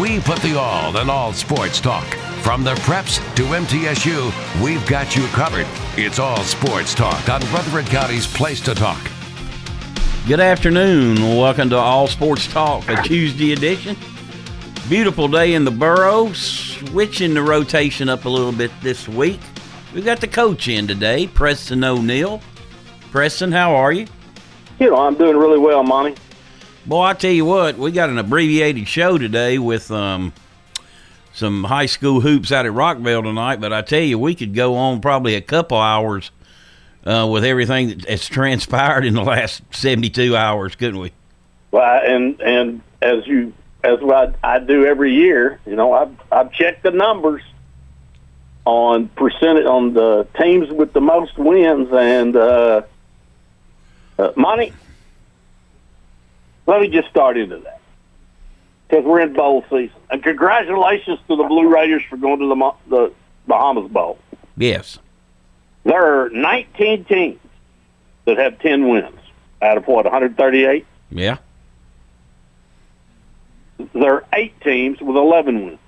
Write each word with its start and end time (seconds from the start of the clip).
We 0.00 0.20
put 0.20 0.40
the 0.40 0.58
all 0.58 0.96
in 0.96 1.10
all 1.10 1.32
sports 1.32 1.80
talk. 1.80 2.06
From 2.42 2.64
the 2.64 2.74
preps 2.76 3.18
to 3.36 3.42
MTSU, 3.42 4.62
we've 4.62 4.84
got 4.88 5.14
you 5.14 5.26
covered. 5.28 5.66
It's 5.96 6.18
all 6.18 6.42
sports 6.42 6.94
talk 6.94 7.28
on 7.28 7.40
Rutherford 7.52 7.86
County's 7.86 8.26
Place 8.26 8.60
to 8.62 8.74
Talk. 8.74 9.00
Good 10.26 10.40
afternoon. 10.40 11.36
Welcome 11.36 11.70
to 11.70 11.76
All 11.76 12.08
Sports 12.08 12.46
Talk, 12.52 12.88
a 12.88 13.02
Tuesday 13.02 13.52
edition. 13.52 13.96
Beautiful 14.88 15.28
day 15.28 15.54
in 15.54 15.64
the 15.64 15.70
borough. 15.70 16.32
Switching 16.32 17.34
the 17.34 17.42
rotation 17.42 18.08
up 18.08 18.24
a 18.24 18.28
little 18.28 18.52
bit 18.52 18.70
this 18.82 19.08
week. 19.08 19.40
We've 19.94 20.04
got 20.04 20.20
the 20.20 20.28
coach 20.28 20.66
in 20.68 20.86
today, 20.86 21.26
Preston 21.28 21.84
O'Neill. 21.84 22.40
Preston, 23.10 23.52
how 23.52 23.74
are 23.74 23.92
you? 23.92 24.06
You 24.78 24.90
know, 24.90 24.96
I'm 24.96 25.14
doing 25.14 25.36
really 25.36 25.58
well, 25.58 25.82
Monty. 25.82 26.20
Boy, 26.86 27.02
I 27.02 27.12
tell 27.12 27.30
you 27.30 27.44
what, 27.44 27.76
we 27.76 27.92
got 27.92 28.08
an 28.08 28.16
abbreviated 28.16 28.88
show 28.88 29.18
today 29.18 29.58
with 29.58 29.90
um, 29.90 30.32
some 31.34 31.64
high 31.64 31.84
school 31.84 32.22
hoops 32.22 32.52
out 32.52 32.64
at 32.64 32.72
Rockville 32.72 33.22
tonight. 33.22 33.60
But 33.60 33.72
I 33.72 33.82
tell 33.82 34.00
you, 34.00 34.18
we 34.18 34.34
could 34.34 34.54
go 34.54 34.76
on 34.76 35.02
probably 35.02 35.34
a 35.34 35.42
couple 35.42 35.76
hours 35.76 36.30
uh, 37.04 37.28
with 37.30 37.44
everything 37.44 37.98
that's 37.98 38.26
transpired 38.26 39.04
in 39.04 39.12
the 39.12 39.22
last 39.22 39.62
72 39.72 40.34
hours, 40.34 40.74
couldn't 40.74 41.00
we? 41.00 41.12
Well, 41.70 42.00
and 42.02 42.40
and 42.40 42.80
as 43.02 43.26
you 43.26 43.52
as 43.84 44.00
what 44.00 44.34
I, 44.42 44.56
I 44.56 44.58
do 44.58 44.86
every 44.86 45.14
year, 45.14 45.60
you 45.66 45.76
know, 45.76 45.92
I've 45.92 46.14
I've 46.32 46.52
checked 46.52 46.82
the 46.82 46.92
numbers 46.92 47.42
on 48.64 49.08
percentage 49.08 49.66
on 49.66 49.92
the 49.92 50.26
teams 50.40 50.70
with 50.70 50.94
the 50.94 51.00
most 51.00 51.36
wins, 51.36 51.88
and 51.92 52.36
uh, 52.36 52.82
uh. 54.18 54.32
Let 56.70 56.82
me 56.82 56.88
just 56.88 57.08
start 57.08 57.36
into 57.36 57.56
that 57.58 57.80
because 58.88 59.04
we're 59.04 59.18
in 59.22 59.32
bowl 59.32 59.64
season, 59.68 59.90
and 60.08 60.22
congratulations 60.22 61.18
to 61.26 61.34
the 61.34 61.42
Blue 61.42 61.68
Raiders 61.68 62.04
for 62.08 62.16
going 62.16 62.38
to 62.38 62.46
the 62.46 62.72
the 62.88 63.12
Bahamas 63.48 63.90
Bowl. 63.90 64.20
Yes. 64.56 65.00
There 65.82 66.00
are 66.00 66.30
19 66.30 67.06
teams 67.06 67.40
that 68.24 68.38
have 68.38 68.60
10 68.60 68.88
wins 68.88 69.18
out 69.60 69.78
of 69.78 69.88
what 69.88 70.04
138. 70.04 70.86
Yeah. 71.10 71.38
There 73.92 74.14
are 74.14 74.24
eight 74.32 74.60
teams 74.60 75.00
with 75.00 75.16
11 75.16 75.64
wins, 75.64 75.78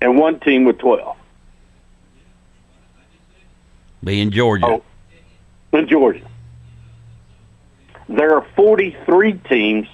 and 0.00 0.16
one 0.16 0.38
team 0.38 0.64
with 0.64 0.78
12 0.78 1.16
Being 4.04 4.30
Georgia. 4.30 4.64
Oh. 4.64 4.84
in 5.72 5.88
Georgia. 5.88 6.29
There 8.10 8.34
are 8.34 8.44
43 8.56 9.34
teams 9.48 9.86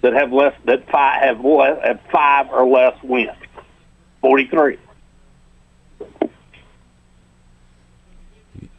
that 0.00 0.12
have 0.12 0.32
less 0.32 0.54
that 0.64 0.90
five 0.90 1.22
have 1.22 1.44
less, 1.44 1.78
have 1.84 2.00
five 2.12 2.50
or 2.50 2.68
less 2.68 3.00
wins. 3.02 3.30
43. 4.20 4.76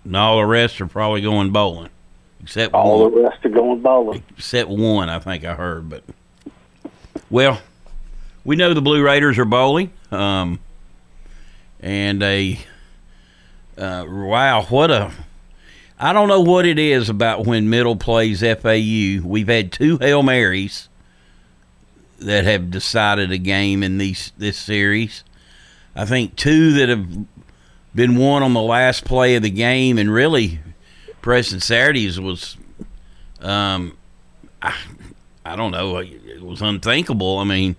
And 0.03 0.17
all 0.17 0.37
the 0.39 0.45
rest 0.45 0.81
are 0.81 0.87
probably 0.87 1.21
going 1.21 1.51
bowling. 1.51 1.89
Except 2.41 2.73
All 2.73 3.03
one. 3.03 3.13
the 3.13 3.21
rest 3.29 3.45
are 3.45 3.49
going 3.49 3.81
bowling. 3.81 4.23
Except 4.37 4.69
one, 4.69 5.07
I 5.07 5.19
think 5.19 5.45
I 5.45 5.53
heard. 5.53 5.89
But 5.89 6.03
well, 7.29 7.61
we 8.43 8.57
know 8.57 8.73
the 8.73 8.81
Blue 8.81 9.01
Raiders 9.01 9.37
are 9.37 9.45
bowling. 9.45 9.91
Um, 10.11 10.59
and 11.79 12.21
a 12.23 12.59
uh, 13.77 14.05
wow, 14.09 14.63
what 14.63 14.91
a 14.91 15.11
I 15.99 16.13
don't 16.13 16.29
know 16.29 16.39
what 16.39 16.65
it 16.65 16.79
is 16.79 17.09
about 17.09 17.45
when 17.45 17.69
Middle 17.69 17.97
plays 17.97 18.39
FAU. 18.39 19.21
We've 19.27 19.49
had 19.49 19.71
two 19.71 19.97
Hail 19.97 20.23
Marys 20.23 20.87
that 22.19 22.45
have 22.45 22.71
decided 22.71 23.31
a 23.31 23.37
game 23.37 23.83
in 23.83 23.97
these 23.97 24.31
this 24.37 24.57
series. 24.57 25.23
I 25.95 26.05
think 26.05 26.37
two 26.37 26.73
that 26.73 26.87
have 26.87 27.05
been 27.93 28.15
won 28.15 28.43
on 28.43 28.53
the 28.53 28.61
last 28.61 29.03
play 29.03 29.35
of 29.35 29.43
the 29.43 29.49
game, 29.49 29.97
and 29.97 30.13
really, 30.13 30.59
Preston 31.21 31.59
Saturday's 31.59 32.17
was, 32.19 32.55
um, 33.41 33.97
I, 34.61 34.75
I 35.43 35.57
don't 35.57 35.71
know, 35.71 35.97
it 35.97 36.41
was 36.41 36.61
unthinkable. 36.61 37.39
I 37.39 37.43
mean, 37.43 37.75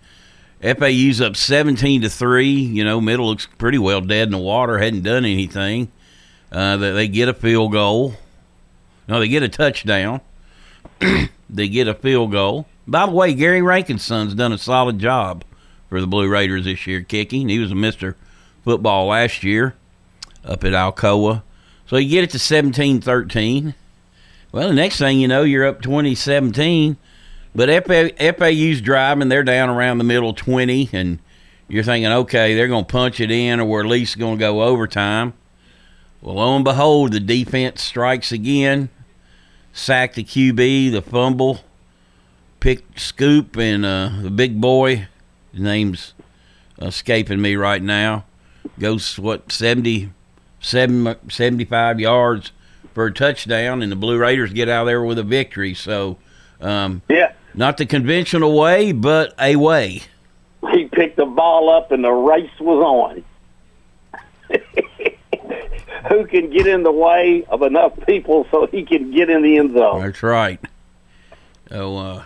FAU's 0.62 1.22
up 1.22 1.36
seventeen 1.36 2.02
to 2.02 2.10
three. 2.10 2.50
You 2.50 2.84
know, 2.84 3.00
Middle 3.00 3.28
looks 3.28 3.46
pretty 3.56 3.78
well 3.78 4.02
dead 4.02 4.28
in 4.28 4.32
the 4.32 4.38
water, 4.38 4.76
hadn't 4.76 5.04
done 5.04 5.24
anything. 5.24 5.90
Uh, 6.52 6.76
that 6.76 6.92
they 6.92 7.06
get 7.06 7.28
a 7.28 7.34
field 7.34 7.72
goal. 7.72 8.14
No, 9.08 9.20
they 9.20 9.28
get 9.28 9.42
a 9.42 9.48
touchdown. 9.48 10.20
they 11.50 11.68
get 11.68 11.88
a 11.88 11.94
field 11.94 12.32
goal. 12.32 12.66
By 12.86 13.06
the 13.06 13.12
way, 13.12 13.34
Gary 13.34 13.62
Rankin's 13.62 14.02
son's 14.02 14.34
done 14.34 14.52
a 14.52 14.58
solid 14.58 14.98
job 14.98 15.44
for 15.88 16.00
the 16.00 16.06
Blue 16.06 16.28
Raiders 16.28 16.64
this 16.64 16.86
year 16.86 17.02
kicking. 17.02 17.48
He 17.48 17.58
was 17.58 17.70
a 17.72 17.74
Mr. 17.74 18.14
Football 18.64 19.06
last 19.06 19.44
year 19.44 19.74
up 20.44 20.64
at 20.64 20.72
Alcoa. 20.72 21.42
So 21.86 21.96
you 21.96 22.08
get 22.08 22.24
it 22.24 22.30
to 22.30 22.38
17 22.38 23.00
13. 23.00 23.74
Well, 24.52 24.68
the 24.68 24.74
next 24.74 24.98
thing 24.98 25.20
you 25.20 25.28
know, 25.28 25.42
you're 25.42 25.66
up 25.66 25.82
2017. 25.82 26.96
But 27.54 27.84
FA, 27.84 28.10
FAU's 28.34 28.80
driving. 28.80 29.28
They're 29.28 29.42
down 29.42 29.70
around 29.70 29.98
the 29.98 30.04
middle 30.04 30.32
20. 30.32 30.90
And 30.92 31.18
you're 31.68 31.82
thinking, 31.82 32.10
okay, 32.10 32.54
they're 32.54 32.68
going 32.68 32.84
to 32.84 32.92
punch 32.92 33.20
it 33.20 33.30
in 33.30 33.60
or 33.60 33.64
we're 33.64 33.80
at 33.80 33.86
least 33.86 34.18
going 34.18 34.38
to 34.38 34.40
go 34.40 34.62
overtime. 34.62 35.34
Well, 36.22 36.34
lo 36.36 36.54
and 36.56 36.64
behold, 36.64 37.12
the 37.12 37.20
defense 37.20 37.82
strikes 37.82 38.30
again. 38.32 38.90
Sack 39.72 40.14
the 40.14 40.24
QB, 40.24 40.92
the 40.92 41.00
fumble, 41.00 41.60
pick 42.58 42.84
scoop, 42.98 43.56
and 43.56 43.86
uh, 43.86 44.10
the 44.20 44.30
big 44.30 44.60
boy, 44.60 45.06
his 45.52 45.60
name's 45.60 46.12
escaping 46.82 47.40
me 47.40 47.54
right 47.56 47.82
now, 47.82 48.24
goes, 48.78 49.18
what, 49.18 49.50
70, 49.52 50.10
70 50.60 51.20
75 51.30 52.00
yards 52.00 52.52
for 52.94 53.06
a 53.06 53.12
touchdown, 53.12 53.80
and 53.80 53.92
the 53.92 53.96
Blue 53.96 54.18
Raiders 54.18 54.52
get 54.52 54.68
out 54.68 54.84
there 54.84 55.02
with 55.04 55.18
a 55.18 55.22
victory. 55.22 55.72
So, 55.72 56.18
um, 56.60 57.02
Yeah. 57.08 57.32
not 57.54 57.76
the 57.76 57.86
conventional 57.86 58.58
way, 58.58 58.90
but 58.92 59.32
a 59.38 59.54
way. 59.56 60.02
He 60.72 60.86
picked 60.86 61.16
the 61.16 61.26
ball 61.26 61.70
up 61.70 61.92
and 61.92 62.02
the 62.04 62.10
race 62.12 62.50
was 62.58 62.82
on. 62.82 63.24
Who 66.08 66.26
can 66.26 66.50
get 66.50 66.66
in 66.66 66.82
the 66.82 66.92
way 66.92 67.44
of 67.48 67.62
enough 67.62 67.92
people 68.06 68.46
so 68.50 68.66
he 68.66 68.84
can 68.84 69.10
get 69.10 69.30
in 69.30 69.42
the 69.42 69.58
end 69.58 69.76
zone? 69.76 70.02
That's 70.02 70.22
right. 70.22 70.60
Oh, 71.70 71.96
uh, 71.96 72.24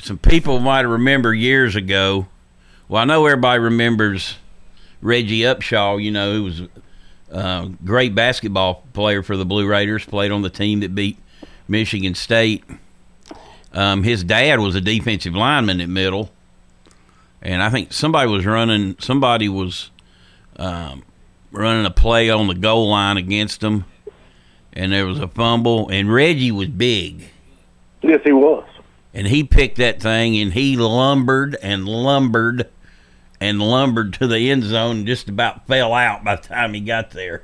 some 0.00 0.18
people 0.18 0.60
might 0.60 0.82
remember 0.82 1.34
years 1.34 1.74
ago. 1.74 2.26
Well, 2.88 3.02
I 3.02 3.04
know 3.04 3.26
everybody 3.26 3.58
remembers 3.58 4.36
Reggie 5.00 5.40
Upshaw. 5.40 6.02
You 6.02 6.12
know, 6.12 6.32
who 6.34 6.44
was 6.44 6.62
a 7.30 7.70
great 7.84 8.14
basketball 8.14 8.84
player 8.92 9.22
for 9.22 9.36
the 9.36 9.44
Blue 9.44 9.66
Raiders. 9.66 10.04
Played 10.04 10.30
on 10.30 10.42
the 10.42 10.50
team 10.50 10.80
that 10.80 10.94
beat 10.94 11.18
Michigan 11.66 12.14
State. 12.14 12.62
Um, 13.72 14.04
his 14.04 14.22
dad 14.22 14.60
was 14.60 14.74
a 14.74 14.80
defensive 14.80 15.34
lineman 15.34 15.80
at 15.80 15.88
Middle, 15.88 16.30
and 17.42 17.62
I 17.62 17.70
think 17.70 17.92
somebody 17.92 18.30
was 18.30 18.46
running. 18.46 18.96
Somebody 19.00 19.48
was 19.48 19.90
um, 20.56 21.02
running 21.52 21.86
a 21.86 21.90
play 21.90 22.28
on 22.30 22.46
the 22.48 22.54
goal 22.54 22.88
line 22.90 23.16
against 23.16 23.60
them, 23.60 23.84
and 24.72 24.92
there 24.92 25.06
was 25.06 25.20
a 25.20 25.28
fumble. 25.28 25.88
And 25.88 26.12
Reggie 26.12 26.52
was 26.52 26.68
big, 26.68 27.28
Yes, 28.02 28.20
he 28.24 28.32
was. 28.32 28.64
and 29.14 29.26
he 29.26 29.42
picked 29.44 29.78
that 29.78 30.00
thing 30.00 30.36
and 30.38 30.52
he 30.52 30.76
lumbered 30.76 31.56
and 31.62 31.88
lumbered 31.88 32.68
and 33.40 33.60
lumbered 33.60 34.12
to 34.14 34.26
the 34.26 34.50
end 34.50 34.64
zone 34.64 34.98
and 34.98 35.06
just 35.06 35.28
about 35.28 35.66
fell 35.66 35.92
out 35.92 36.24
by 36.24 36.36
the 36.36 36.42
time 36.42 36.72
he 36.74 36.80
got 36.80 37.10
there. 37.10 37.42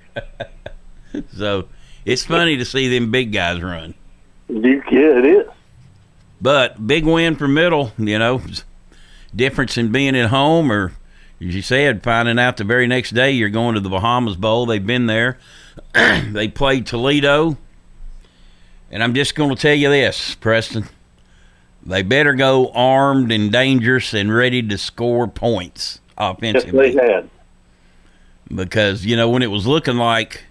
so 1.36 1.68
it's 2.04 2.24
funny 2.24 2.56
to 2.56 2.64
see 2.64 2.88
them 2.88 3.10
big 3.10 3.32
guys 3.32 3.60
run. 3.62 3.94
You, 4.48 4.82
yeah, 4.90 5.18
it 5.18 5.26
is. 5.26 5.46
But 6.40 6.86
big 6.86 7.04
win 7.04 7.36
for 7.36 7.46
Middle, 7.48 7.92
you 7.98 8.18
know, 8.18 8.40
difference 9.34 9.76
in 9.78 9.92
being 9.92 10.16
at 10.16 10.30
home 10.30 10.70
or, 10.72 10.92
as 11.48 11.54
you 11.54 11.62
said, 11.62 12.02
finding 12.02 12.38
out 12.38 12.56
the 12.56 12.64
very 12.64 12.86
next 12.86 13.10
day 13.10 13.32
you're 13.32 13.48
going 13.48 13.74
to 13.74 13.80
the 13.80 13.88
Bahamas 13.88 14.36
Bowl. 14.36 14.66
They've 14.66 14.84
been 14.84 15.06
there. 15.06 15.38
they 15.94 16.48
played 16.48 16.86
Toledo. 16.86 17.56
And 18.90 19.02
I'm 19.02 19.14
just 19.14 19.34
going 19.34 19.50
to 19.50 19.56
tell 19.56 19.74
you 19.74 19.88
this, 19.88 20.34
Preston. 20.36 20.86
They 21.84 22.02
better 22.02 22.34
go 22.34 22.70
armed 22.72 23.32
and 23.32 23.50
dangerous 23.50 24.14
and 24.14 24.32
ready 24.32 24.62
to 24.62 24.78
score 24.78 25.26
points 25.26 26.00
offensively. 26.16 26.92
Yes, 26.92 26.96
they 26.96 27.12
had. 27.12 27.30
Because, 28.54 29.04
you 29.04 29.16
know, 29.16 29.30
when 29.30 29.42
it 29.42 29.50
was 29.50 29.66
looking 29.66 29.96
like 29.96 30.44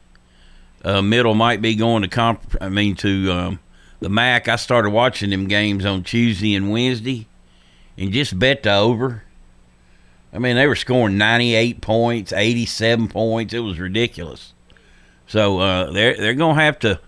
uh, 0.83 1.01
Middle 1.01 1.35
might 1.35 1.61
be 1.61 1.75
going 1.75 2.01
to 2.01 2.09
comp, 2.09 2.55
I 2.59 2.69
mean, 2.69 2.95
to 2.95 3.31
um, 3.31 3.59
the 3.99 4.09
MAC, 4.09 4.47
I 4.47 4.55
started 4.55 4.89
watching 4.89 5.29
them 5.29 5.47
games 5.47 5.85
on 5.85 6.03
Tuesday 6.03 6.55
and 6.55 6.71
Wednesday 6.71 7.27
and 7.97 8.11
just 8.11 8.37
bet 8.37 8.63
the 8.63 8.73
over. 8.73 9.23
I 10.33 10.39
mean, 10.39 10.56
they 10.56 10.68
were 10.68 10.75
scoring 10.75 11.18
98 11.18 11.81
points, 11.81 12.31
87 12.31 13.10
points. 13.10 13.54
It 13.54 13.60
was 13.60 13.80
ridiculous. 13.80 14.54
So 15.28 15.60
uh, 15.60 15.92
they're 15.92 16.16
they're 16.18 16.33
gonna 16.33 16.62
have 16.62 16.80
to 16.80 17.00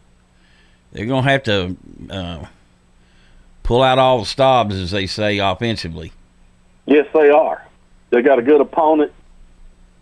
they're 0.91 1.05
gonna 1.05 1.29
have 1.29 1.43
to 1.43 1.75
uh, 2.09 2.45
pull 3.63 3.83
out 3.83 3.99
all 3.99 4.19
the 4.19 4.25
stops, 4.25 4.75
as 4.75 4.91
they 4.91 5.07
say, 5.07 5.39
offensively. 5.39 6.13
Yes, 6.85 7.07
they 7.13 7.29
are. 7.29 7.65
They 8.11 8.21
got 8.21 8.39
a 8.39 8.41
good 8.41 8.61
opponent. 8.61 9.11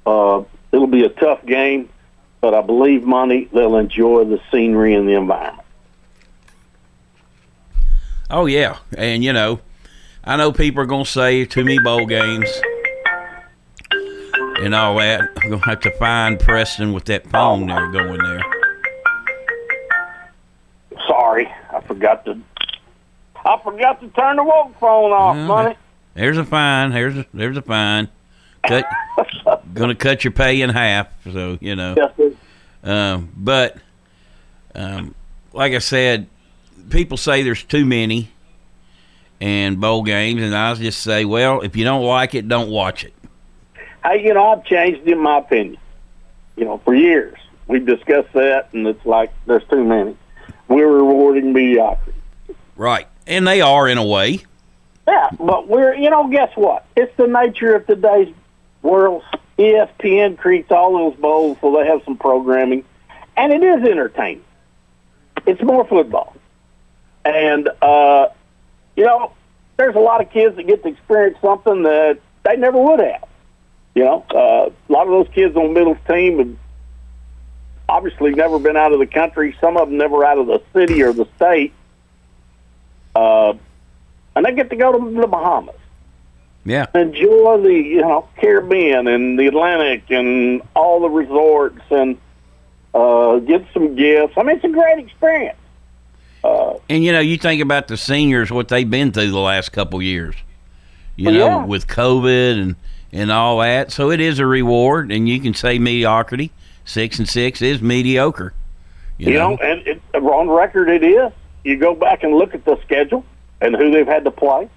Uh, 0.05 0.43
it'll 0.71 0.87
be 0.87 1.03
a 1.03 1.09
tough 1.09 1.45
game, 1.45 1.89
but 2.41 2.53
I 2.53 2.61
believe 2.61 3.03
Monty 3.03 3.45
they'll 3.45 3.77
enjoy 3.77 4.25
the 4.25 4.39
scenery 4.51 4.93
and 4.93 5.07
the 5.07 5.13
environment. 5.13 5.67
Oh 8.29 8.45
yeah, 8.45 8.77
and 8.95 9.23
you 9.23 9.33
know, 9.33 9.61
I 10.23 10.37
know 10.37 10.51
people 10.51 10.83
are 10.83 10.87
gonna 10.87 11.05
say 11.05 11.45
too 11.45 11.63
many 11.63 11.79
bowl 11.79 12.05
games 12.05 12.49
and 14.61 14.75
all 14.75 14.97
that. 14.97 15.21
I'm 15.43 15.49
gonna 15.49 15.65
have 15.65 15.79
to 15.81 15.91
find 15.91 16.39
Preston 16.39 16.93
with 16.93 17.05
that 17.05 17.27
phone 17.27 17.67
there 17.67 17.87
going 17.91 18.17
there. 18.23 18.41
Sorry, 21.07 21.47
I 21.73 21.81
forgot 21.81 22.25
to. 22.25 22.39
I 23.43 23.59
forgot 23.63 23.99
to 24.01 24.07
turn 24.09 24.35
the 24.35 24.43
woke 24.43 24.77
phone 24.79 25.11
off, 25.11 25.35
Yeah. 25.35 25.47
Monty. 25.47 25.77
There's 26.13 26.37
a 26.37 26.45
fine. 26.45 26.91
There's 26.91 27.17
a 27.17 27.25
there's 27.33 27.57
a 27.57 27.61
fine. 27.61 28.09
Cut, 28.67 28.85
gonna 29.73 29.95
cut 29.95 30.23
your 30.23 30.31
pay 30.31 30.61
in 30.61 30.69
half. 30.69 31.07
So 31.31 31.57
you 31.61 31.75
know. 31.75 31.95
Yes. 31.97 32.33
Um, 32.83 33.31
but 33.35 33.77
um, 34.75 35.15
like 35.53 35.73
I 35.73 35.79
said, 35.79 36.27
people 36.89 37.17
say 37.17 37.43
there's 37.43 37.63
too 37.63 37.85
many 37.85 38.29
and 39.39 39.79
bowl 39.81 40.03
games, 40.03 40.41
and 40.43 40.53
I 40.55 40.73
just 40.75 41.01
say, 41.01 41.25
well, 41.25 41.61
if 41.61 41.75
you 41.75 41.83
don't 41.83 42.03
like 42.03 42.35
it, 42.35 42.47
don't 42.47 42.69
watch 42.69 43.03
it. 43.03 43.13
Hey, 44.03 44.25
you 44.25 44.33
know, 44.33 44.47
I've 44.47 44.65
changed 44.65 45.07
in 45.07 45.19
my 45.19 45.39
opinion. 45.39 45.77
You 46.55 46.65
know, 46.65 46.77
for 46.79 46.93
years 46.93 47.37
we've 47.67 47.85
discussed 47.85 48.33
that, 48.33 48.69
and 48.73 48.85
it's 48.87 49.05
like 49.05 49.31
there's 49.45 49.63
too 49.69 49.83
many. 49.83 50.15
We're 50.67 50.87
rewarding 50.87 51.53
mediocrity. 51.53 52.19
Right, 52.75 53.07
and 53.27 53.47
they 53.47 53.61
are 53.61 53.87
in 53.87 53.97
a 53.97 54.05
way. 54.05 54.39
Yeah, 55.07 55.29
but 55.39 55.67
we're 55.67 55.95
you 55.95 56.09
know, 56.09 56.27
guess 56.29 56.51
what? 56.55 56.85
It's 56.95 57.15
the 57.17 57.27
nature 57.27 57.75
of 57.75 57.87
today's 57.87 58.33
world. 58.81 59.23
ESPN 59.57 60.37
creates 60.37 60.71
all 60.71 60.93
those 60.93 61.19
bowls, 61.19 61.57
so 61.61 61.75
they 61.75 61.85
have 61.85 62.01
some 62.03 62.17
programming, 62.17 62.83
and 63.37 63.53
it 63.53 63.63
is 63.63 63.87
entertaining. 63.87 64.43
It's 65.45 65.61
more 65.61 65.85
football, 65.85 66.35
and 67.23 67.69
uh, 67.81 68.27
you 68.95 69.05
know, 69.05 69.33
there's 69.77 69.95
a 69.95 69.99
lot 69.99 70.21
of 70.21 70.31
kids 70.31 70.55
that 70.55 70.67
get 70.67 70.83
to 70.83 70.89
experience 70.89 71.37
something 71.41 71.83
that 71.83 72.19
they 72.43 72.55
never 72.57 72.77
would 72.77 72.99
have. 72.99 73.23
You 73.93 74.05
know, 74.05 74.25
uh, 74.29 74.69
a 74.69 74.91
lot 74.91 75.07
of 75.07 75.09
those 75.09 75.27
kids 75.33 75.55
on 75.55 75.73
Middle's 75.73 75.97
team 76.07 76.39
have 76.39 76.55
obviously 77.89 78.31
never 78.31 78.57
been 78.57 78.77
out 78.77 78.93
of 78.93 78.99
the 78.99 79.05
country. 79.05 79.55
Some 79.59 79.75
of 79.77 79.89
them 79.89 79.97
never 79.97 80.23
out 80.23 80.37
of 80.37 80.47
the 80.47 80.61
city 80.73 81.03
or 81.03 81.11
the 81.11 81.27
state. 81.35 81.73
Uh, 83.13 83.53
and 84.35 84.45
they 84.45 84.53
get 84.53 84.69
to 84.69 84.75
go 84.77 84.93
to 84.93 85.19
the 85.19 85.27
Bahamas, 85.27 85.75
Yeah, 86.63 86.85
enjoy 86.95 87.61
the 87.61 87.73
you 87.73 88.01
know 88.01 88.29
Caribbean 88.37 89.07
and 89.07 89.37
the 89.37 89.47
Atlantic 89.47 90.09
and 90.09 90.61
all 90.73 91.01
the 91.01 91.09
resorts 91.09 91.81
and 91.89 92.17
uh, 92.93 93.39
get 93.39 93.65
some 93.73 93.95
gifts. 93.95 94.33
I 94.37 94.43
mean, 94.43 94.55
it's 94.55 94.65
a 94.65 94.69
great 94.69 94.99
experience. 94.99 95.57
Uh, 96.43 96.75
and 96.89 97.03
you 97.03 97.11
know, 97.11 97.19
you 97.19 97.37
think 97.37 97.61
about 97.61 97.87
the 97.87 97.97
seniors, 97.97 98.51
what 98.51 98.69
they've 98.69 98.89
been 98.89 99.11
through 99.11 99.31
the 99.31 99.39
last 99.39 99.73
couple 99.73 100.01
years. 100.01 100.35
You 101.17 101.31
know, 101.31 101.37
yeah. 101.37 101.65
with 101.65 101.87
COVID 101.87 102.61
and 102.61 102.75
and 103.13 103.31
all 103.31 103.59
that, 103.59 103.91
so 103.91 104.11
it 104.11 104.19
is 104.19 104.39
a 104.39 104.45
reward, 104.45 105.11
and 105.11 105.27
you 105.27 105.39
can 105.39 105.53
say 105.53 105.79
mediocrity. 105.79 106.51
Six 106.85 107.19
and 107.19 107.27
six 107.27 107.61
is 107.61 107.81
mediocre. 107.81 108.53
You, 109.17 109.33
you 109.33 109.37
know, 109.37 109.57
and 109.57 109.85
it, 109.87 110.01
on 110.13 110.49
record 110.49 110.89
it 110.89 111.03
is. 111.03 111.31
You 111.63 111.77
go 111.77 111.93
back 111.93 112.23
and 112.23 112.33
look 112.33 112.55
at 112.55 112.65
the 112.65 112.79
schedule 112.81 113.23
and 113.59 113.75
who 113.75 113.91
they've 113.91 114.07
had 114.07 114.23
to 114.23 114.31
play, 114.31 114.67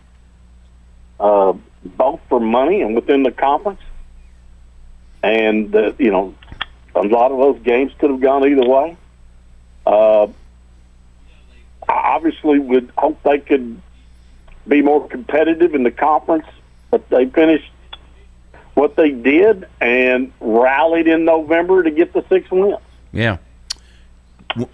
uh, 1.19 1.55
both 1.85 2.21
for 2.29 2.41
money 2.41 2.83
and 2.83 2.95
within 2.95 3.23
the 3.23 3.33
conference. 3.33 3.81
And 5.23 5.75
uh, 5.75 5.93
you 5.99 6.11
know, 6.11 6.35
a 6.95 7.03
lot 7.03 7.33
of 7.33 7.39
those 7.39 7.63
games 7.63 7.93
could 7.99 8.11
have 8.11 8.21
gone 8.21 8.47
either 8.47 8.69
way. 8.69 8.97
Uh, 9.87 10.27
I 11.89 11.93
obviously 12.15 12.59
would 12.59 12.91
hope 12.97 13.23
they 13.23 13.39
could 13.39 13.81
be 14.67 14.83
more 14.83 15.07
competitive 15.09 15.75
in 15.75 15.83
the 15.83 15.91
conference, 15.91 16.47
but 16.91 17.09
they 17.11 17.27
finished 17.27 17.71
what 18.75 18.97
they 18.97 19.11
did 19.11 19.67
and 19.81 20.33
rallied 20.41 21.07
in 21.07 21.25
November 21.25 21.83
to 21.83 21.91
get 21.91 22.13
the 22.13 22.25
six 22.29 22.51
wins. 22.51 22.79
Yeah. 23.13 23.39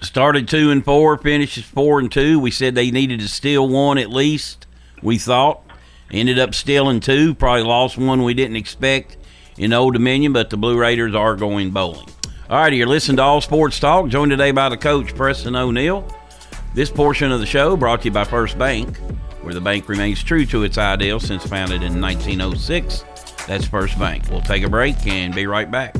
Started 0.00 0.48
two 0.48 0.70
and 0.70 0.84
four, 0.84 1.16
finishes 1.18 1.64
four 1.64 2.00
and 2.00 2.10
two. 2.10 2.38
We 2.38 2.50
said 2.50 2.74
they 2.74 2.90
needed 2.90 3.20
to 3.20 3.28
steal 3.28 3.68
one 3.68 3.98
at 3.98 4.10
least. 4.10 4.66
We 5.02 5.18
thought 5.18 5.62
ended 6.10 6.38
up 6.38 6.54
stealing 6.54 7.00
two. 7.00 7.34
Probably 7.34 7.62
lost 7.62 7.96
one 7.96 8.22
we 8.22 8.34
didn't 8.34 8.56
expect 8.56 9.16
in 9.56 9.72
Old 9.72 9.94
Dominion, 9.94 10.32
but 10.32 10.50
the 10.50 10.56
Blue 10.56 10.78
Raiders 10.78 11.14
are 11.14 11.36
going 11.36 11.70
bowling. 11.70 12.08
All 12.48 12.58
right, 12.58 12.72
you're 12.72 12.86
listening 12.86 13.18
to 13.18 13.22
All 13.22 13.40
Sports 13.40 13.78
Talk, 13.78 14.08
joined 14.08 14.30
today 14.32 14.50
by 14.50 14.68
the 14.68 14.76
coach 14.76 15.14
Preston 15.14 15.54
O'Neill. 15.54 16.04
This 16.74 16.90
portion 16.90 17.30
of 17.32 17.40
the 17.40 17.46
show 17.46 17.76
brought 17.76 18.02
to 18.02 18.06
you 18.06 18.10
by 18.10 18.24
First 18.24 18.58
Bank, 18.58 18.96
where 19.42 19.54
the 19.54 19.60
bank 19.60 19.88
remains 19.88 20.22
true 20.22 20.44
to 20.46 20.64
its 20.64 20.76
ideals 20.76 21.24
since 21.24 21.46
founded 21.46 21.82
in 21.82 22.00
1906. 22.00 23.04
That's 23.50 23.66
First 23.66 23.98
Bank. 23.98 24.22
We'll 24.30 24.42
take 24.42 24.62
a 24.62 24.68
break 24.68 25.08
and 25.08 25.34
be 25.34 25.44
right 25.48 25.68
back. 25.68 25.96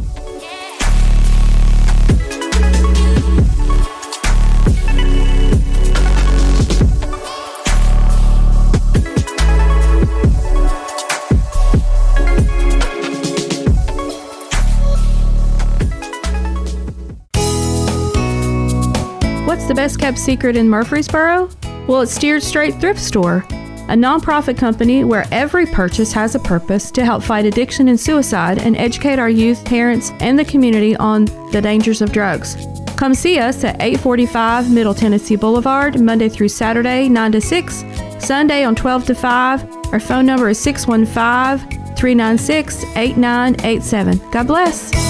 What's 19.44 19.66
the 19.66 19.74
best 19.74 19.98
kept 19.98 20.18
secret 20.18 20.56
in 20.56 20.68
Murfreesboro? 20.68 21.50
Well, 21.88 22.02
it's 22.02 22.12
Steered 22.12 22.44
Straight 22.44 22.80
Thrift 22.80 23.00
Store, 23.00 23.44
a 23.90 23.94
nonprofit 23.94 24.56
company 24.56 25.02
where 25.02 25.26
every 25.32 25.66
purchase 25.66 26.12
has 26.12 26.36
a 26.36 26.38
purpose 26.38 26.92
to 26.92 27.04
help 27.04 27.24
fight 27.24 27.44
addiction 27.44 27.88
and 27.88 27.98
suicide 27.98 28.58
and 28.58 28.76
educate 28.76 29.18
our 29.18 29.28
youth, 29.28 29.64
parents, 29.64 30.12
and 30.20 30.38
the 30.38 30.44
community 30.44 30.94
on 30.96 31.24
the 31.50 31.60
dangers 31.60 32.00
of 32.00 32.12
drugs. 32.12 32.56
Come 32.96 33.14
see 33.14 33.40
us 33.40 33.64
at 33.64 33.82
845 33.82 34.70
Middle 34.70 34.94
Tennessee 34.94 35.34
Boulevard, 35.34 36.00
Monday 36.00 36.28
through 36.28 36.50
Saturday, 36.50 37.08
9 37.08 37.32
to 37.32 37.40
6, 37.40 37.84
Sunday 38.20 38.62
on 38.62 38.76
12 38.76 39.06
to 39.06 39.14
5. 39.14 39.76
Our 39.92 40.00
phone 40.00 40.26
number 40.26 40.48
is 40.48 40.58
615 40.60 41.96
396 41.96 42.84
8987. 42.96 44.30
God 44.30 44.46
bless. 44.46 45.09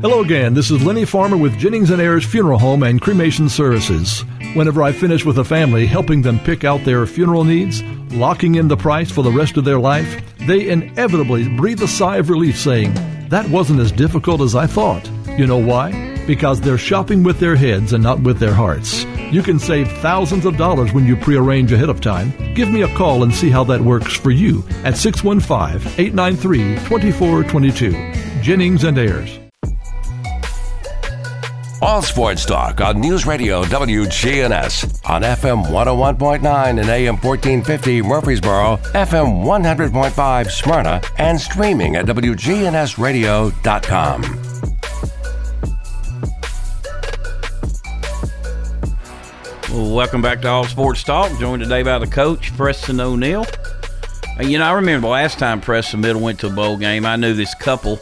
Hello 0.00 0.20
again. 0.20 0.54
This 0.54 0.70
is 0.70 0.84
Lenny 0.84 1.04
Farmer 1.04 1.36
with 1.36 1.58
Jennings 1.58 1.90
and 1.90 2.00
Ayers 2.00 2.24
Funeral 2.24 2.60
Home 2.60 2.84
and 2.84 3.00
Cremation 3.00 3.48
Services. 3.48 4.20
Whenever 4.54 4.80
I 4.80 4.92
finish 4.92 5.24
with 5.24 5.38
a 5.38 5.44
family, 5.44 5.86
helping 5.86 6.22
them 6.22 6.38
pick 6.38 6.62
out 6.62 6.84
their 6.84 7.04
funeral 7.04 7.42
needs, 7.42 7.82
locking 8.12 8.54
in 8.54 8.68
the 8.68 8.76
price 8.76 9.10
for 9.10 9.22
the 9.22 9.32
rest 9.32 9.56
of 9.56 9.64
their 9.64 9.80
life, 9.80 10.22
they 10.46 10.68
inevitably 10.68 11.48
breathe 11.56 11.82
a 11.82 11.88
sigh 11.88 12.18
of 12.18 12.30
relief 12.30 12.56
saying, 12.56 12.94
That 13.28 13.50
wasn't 13.50 13.80
as 13.80 13.90
difficult 13.90 14.40
as 14.40 14.54
I 14.54 14.68
thought. 14.68 15.10
You 15.36 15.48
know 15.48 15.58
why? 15.58 15.90
Because 16.28 16.60
they're 16.60 16.78
shopping 16.78 17.24
with 17.24 17.40
their 17.40 17.56
heads 17.56 17.92
and 17.92 18.04
not 18.04 18.20
with 18.20 18.38
their 18.38 18.54
hearts. 18.54 19.02
You 19.32 19.42
can 19.42 19.58
save 19.58 19.90
thousands 19.98 20.44
of 20.44 20.56
dollars 20.56 20.92
when 20.92 21.06
you 21.06 21.16
prearrange 21.16 21.72
ahead 21.72 21.88
of 21.88 22.00
time. 22.00 22.32
Give 22.54 22.70
me 22.70 22.82
a 22.82 22.94
call 22.94 23.24
and 23.24 23.34
see 23.34 23.50
how 23.50 23.64
that 23.64 23.80
works 23.80 24.14
for 24.14 24.30
you 24.30 24.62
at 24.84 24.96
615 24.96 25.92
893 25.98 26.76
2422. 26.86 28.42
Jennings 28.42 28.84
and 28.84 28.96
Ayers. 28.96 29.47
All 31.80 32.02
Sports 32.02 32.44
Talk 32.44 32.80
on 32.80 33.00
News 33.00 33.24
Radio 33.24 33.62
WGNS 33.62 35.08
on 35.08 35.22
FM 35.22 35.64
101.9 35.66 36.70
and 36.70 36.80
AM 36.80 37.16
1450 37.18 38.02
Murfreesboro, 38.02 38.78
FM 38.94 39.44
100.5 39.44 40.50
Smyrna, 40.50 41.00
and 41.18 41.40
streaming 41.40 41.94
at 41.94 42.06
WGNSradio.com. 42.06 44.22
Welcome 49.94 50.20
back 50.20 50.42
to 50.42 50.48
All 50.48 50.64
Sports 50.64 51.04
Talk. 51.04 51.30
Joined 51.38 51.62
today 51.62 51.84
by 51.84 52.00
the 52.00 52.08
coach, 52.08 52.52
Preston 52.56 52.98
O'Neill. 53.00 53.46
You 54.40 54.58
know, 54.58 54.64
I 54.64 54.72
remember 54.72 55.06
the 55.06 55.12
last 55.12 55.38
time 55.38 55.60
Preston 55.60 56.00
Middle 56.00 56.22
went 56.22 56.40
to 56.40 56.48
a 56.48 56.50
bowl 56.50 56.76
game. 56.76 57.06
I 57.06 57.14
knew 57.14 57.34
this 57.34 57.54
couple. 57.54 58.00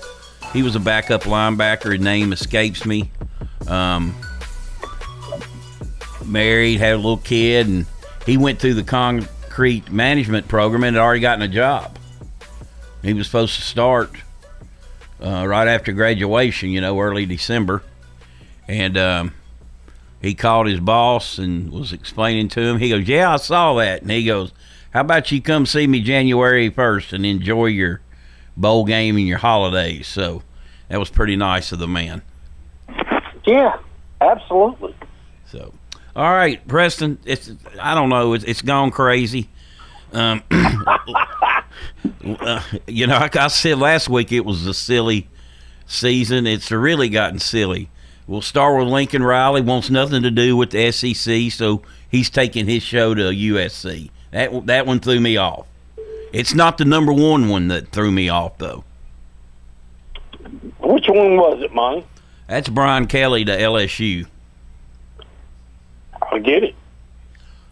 He 0.54 0.62
was 0.62 0.76
a 0.76 0.80
backup 0.80 1.24
linebacker. 1.24 1.92
His 1.92 2.00
name 2.00 2.32
escapes 2.32 2.86
me. 2.86 3.10
Um, 3.68 4.14
married, 6.24 6.78
had 6.78 6.94
a 6.94 6.96
little 6.96 7.16
kid, 7.16 7.66
and 7.66 7.86
he 8.24 8.36
went 8.36 8.58
through 8.58 8.74
the 8.74 8.82
concrete 8.82 9.90
management 9.90 10.48
program 10.48 10.84
and 10.84 10.96
had 10.96 11.02
already 11.02 11.20
gotten 11.20 11.42
a 11.42 11.48
job. 11.48 11.98
He 13.02 13.12
was 13.12 13.26
supposed 13.26 13.54
to 13.56 13.62
start 13.62 14.10
uh, 15.20 15.46
right 15.46 15.68
after 15.68 15.92
graduation, 15.92 16.70
you 16.70 16.80
know, 16.80 16.98
early 16.98 17.26
December. 17.26 17.82
And 18.68 18.98
um, 18.98 19.34
he 20.20 20.34
called 20.34 20.66
his 20.66 20.80
boss 20.80 21.38
and 21.38 21.70
was 21.70 21.92
explaining 21.92 22.48
to 22.50 22.60
him. 22.60 22.78
He 22.78 22.90
goes, 22.90 23.06
"Yeah, 23.06 23.32
I 23.32 23.36
saw 23.36 23.74
that." 23.74 24.02
And 24.02 24.10
he 24.10 24.24
goes, 24.24 24.52
"How 24.90 25.02
about 25.02 25.30
you 25.30 25.40
come 25.40 25.66
see 25.66 25.86
me 25.86 26.00
January 26.00 26.68
first 26.68 27.12
and 27.12 27.24
enjoy 27.24 27.66
your 27.66 28.00
bowl 28.56 28.84
game 28.84 29.16
and 29.16 29.26
your 29.26 29.38
holidays?" 29.38 30.08
So 30.08 30.42
that 30.88 30.98
was 30.98 31.10
pretty 31.10 31.36
nice 31.36 31.70
of 31.70 31.78
the 31.78 31.86
man. 31.86 32.22
Yeah, 33.46 33.78
absolutely. 34.20 34.94
So, 35.46 35.72
all 36.14 36.32
right, 36.32 36.66
Preston. 36.66 37.18
It's 37.24 37.50
I 37.80 37.94
don't 37.94 38.08
know. 38.08 38.32
It's, 38.32 38.44
it's 38.44 38.62
gone 38.62 38.90
crazy. 38.90 39.48
Um, 40.12 40.42
uh, 40.50 42.62
you 42.86 43.06
know, 43.06 43.18
like 43.18 43.36
I 43.36 43.48
said 43.48 43.78
last 43.78 44.08
week, 44.08 44.32
it 44.32 44.44
was 44.44 44.66
a 44.66 44.74
silly 44.74 45.28
season. 45.86 46.46
It's 46.46 46.70
really 46.70 47.08
gotten 47.08 47.38
silly. 47.38 47.90
We'll 48.26 48.42
start 48.42 48.78
with 48.78 48.88
Lincoln 48.88 49.22
Riley. 49.22 49.60
Wants 49.60 49.88
nothing 49.88 50.22
to 50.24 50.32
do 50.32 50.56
with 50.56 50.70
the 50.70 50.90
SEC, 50.90 51.52
so 51.52 51.82
he's 52.10 52.28
taking 52.28 52.66
his 52.66 52.82
show 52.82 53.14
to 53.14 53.22
USC. 53.22 54.10
That 54.32 54.66
that 54.66 54.86
one 54.86 54.98
threw 54.98 55.20
me 55.20 55.36
off. 55.36 55.66
It's 56.32 56.54
not 56.54 56.78
the 56.78 56.84
number 56.84 57.12
one 57.12 57.48
one 57.48 57.68
that 57.68 57.92
threw 57.92 58.10
me 58.10 58.28
off, 58.28 58.58
though. 58.58 58.82
Which 60.80 61.06
one 61.08 61.36
was 61.36 61.62
it, 61.62 61.72
Monty? 61.72 62.04
That's 62.46 62.68
Brian 62.68 63.06
Kelly 63.06 63.44
to 63.44 63.56
LSU. 63.56 64.26
I 66.30 66.38
get 66.38 66.64
it. 66.64 66.74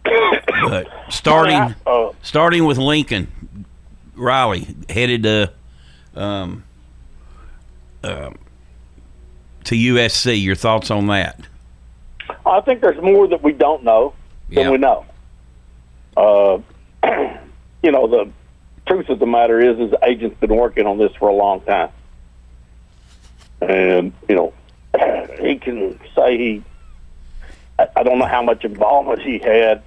But 0.69 0.87
starting 1.09 1.75
Uh, 1.85 2.09
starting 2.21 2.65
with 2.65 2.77
Lincoln 2.77 3.27
Riley 4.15 4.67
headed 4.89 5.23
to 5.23 5.51
um, 6.15 6.63
um, 8.03 8.35
to 9.65 9.75
USC. 9.75 10.41
Your 10.41 10.55
thoughts 10.55 10.89
on 10.91 11.07
that? 11.07 11.39
I 12.45 12.61
think 12.61 12.81
there's 12.81 13.01
more 13.01 13.27
that 13.27 13.41
we 13.43 13.51
don't 13.51 13.83
know 13.83 14.13
than 14.49 14.65
Yeah. 14.65 14.69
we 14.71 14.77
know. 14.77 15.05
Uh, 16.15 16.59
you 17.83 17.91
know, 17.91 18.07
the 18.07 18.29
truth 18.87 19.09
of 19.09 19.19
the 19.19 19.25
matter 19.25 19.59
is, 19.59 19.77
is 19.79 19.91
the 19.91 19.99
agent's 20.03 20.39
been 20.39 20.55
working 20.55 20.85
on 20.87 20.97
this 20.97 21.11
for 21.15 21.27
a 21.29 21.33
long 21.33 21.61
time, 21.61 21.89
and 23.61 24.13
you 24.29 24.35
know, 24.35 24.53
he 25.41 25.55
can 25.57 25.99
say 26.15 26.37
he. 26.37 26.63
I, 27.79 27.87
I 27.97 28.03
don't 28.03 28.19
know 28.19 28.27
how 28.27 28.41
much 28.41 28.63
involvement 28.63 29.21
he 29.21 29.39
had 29.39 29.83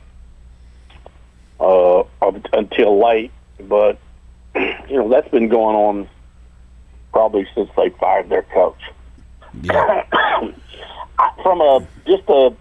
uh, 1.60 2.00
up 2.00 2.36
until 2.52 3.02
late, 3.02 3.32
but 3.60 3.98
you 4.54 4.96
know 4.96 5.08
that's 5.08 5.28
been 5.28 5.48
going 5.48 5.76
on 5.76 6.08
probably 7.12 7.46
since 7.54 7.70
they 7.76 7.90
fired 7.90 8.28
their 8.28 8.42
coach. 8.42 8.80
Yeah. 9.62 10.04
I- 10.12 10.52
from 11.42 11.60
a 11.60 11.86
just 12.06 12.28
a 12.28 12.54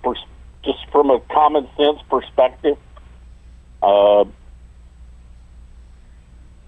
just 0.64 0.80
from 0.92 1.10
a 1.12 1.20
common 1.32 1.68
sense 1.78 2.00
perspective, 2.10 2.78
uh, 3.82 4.24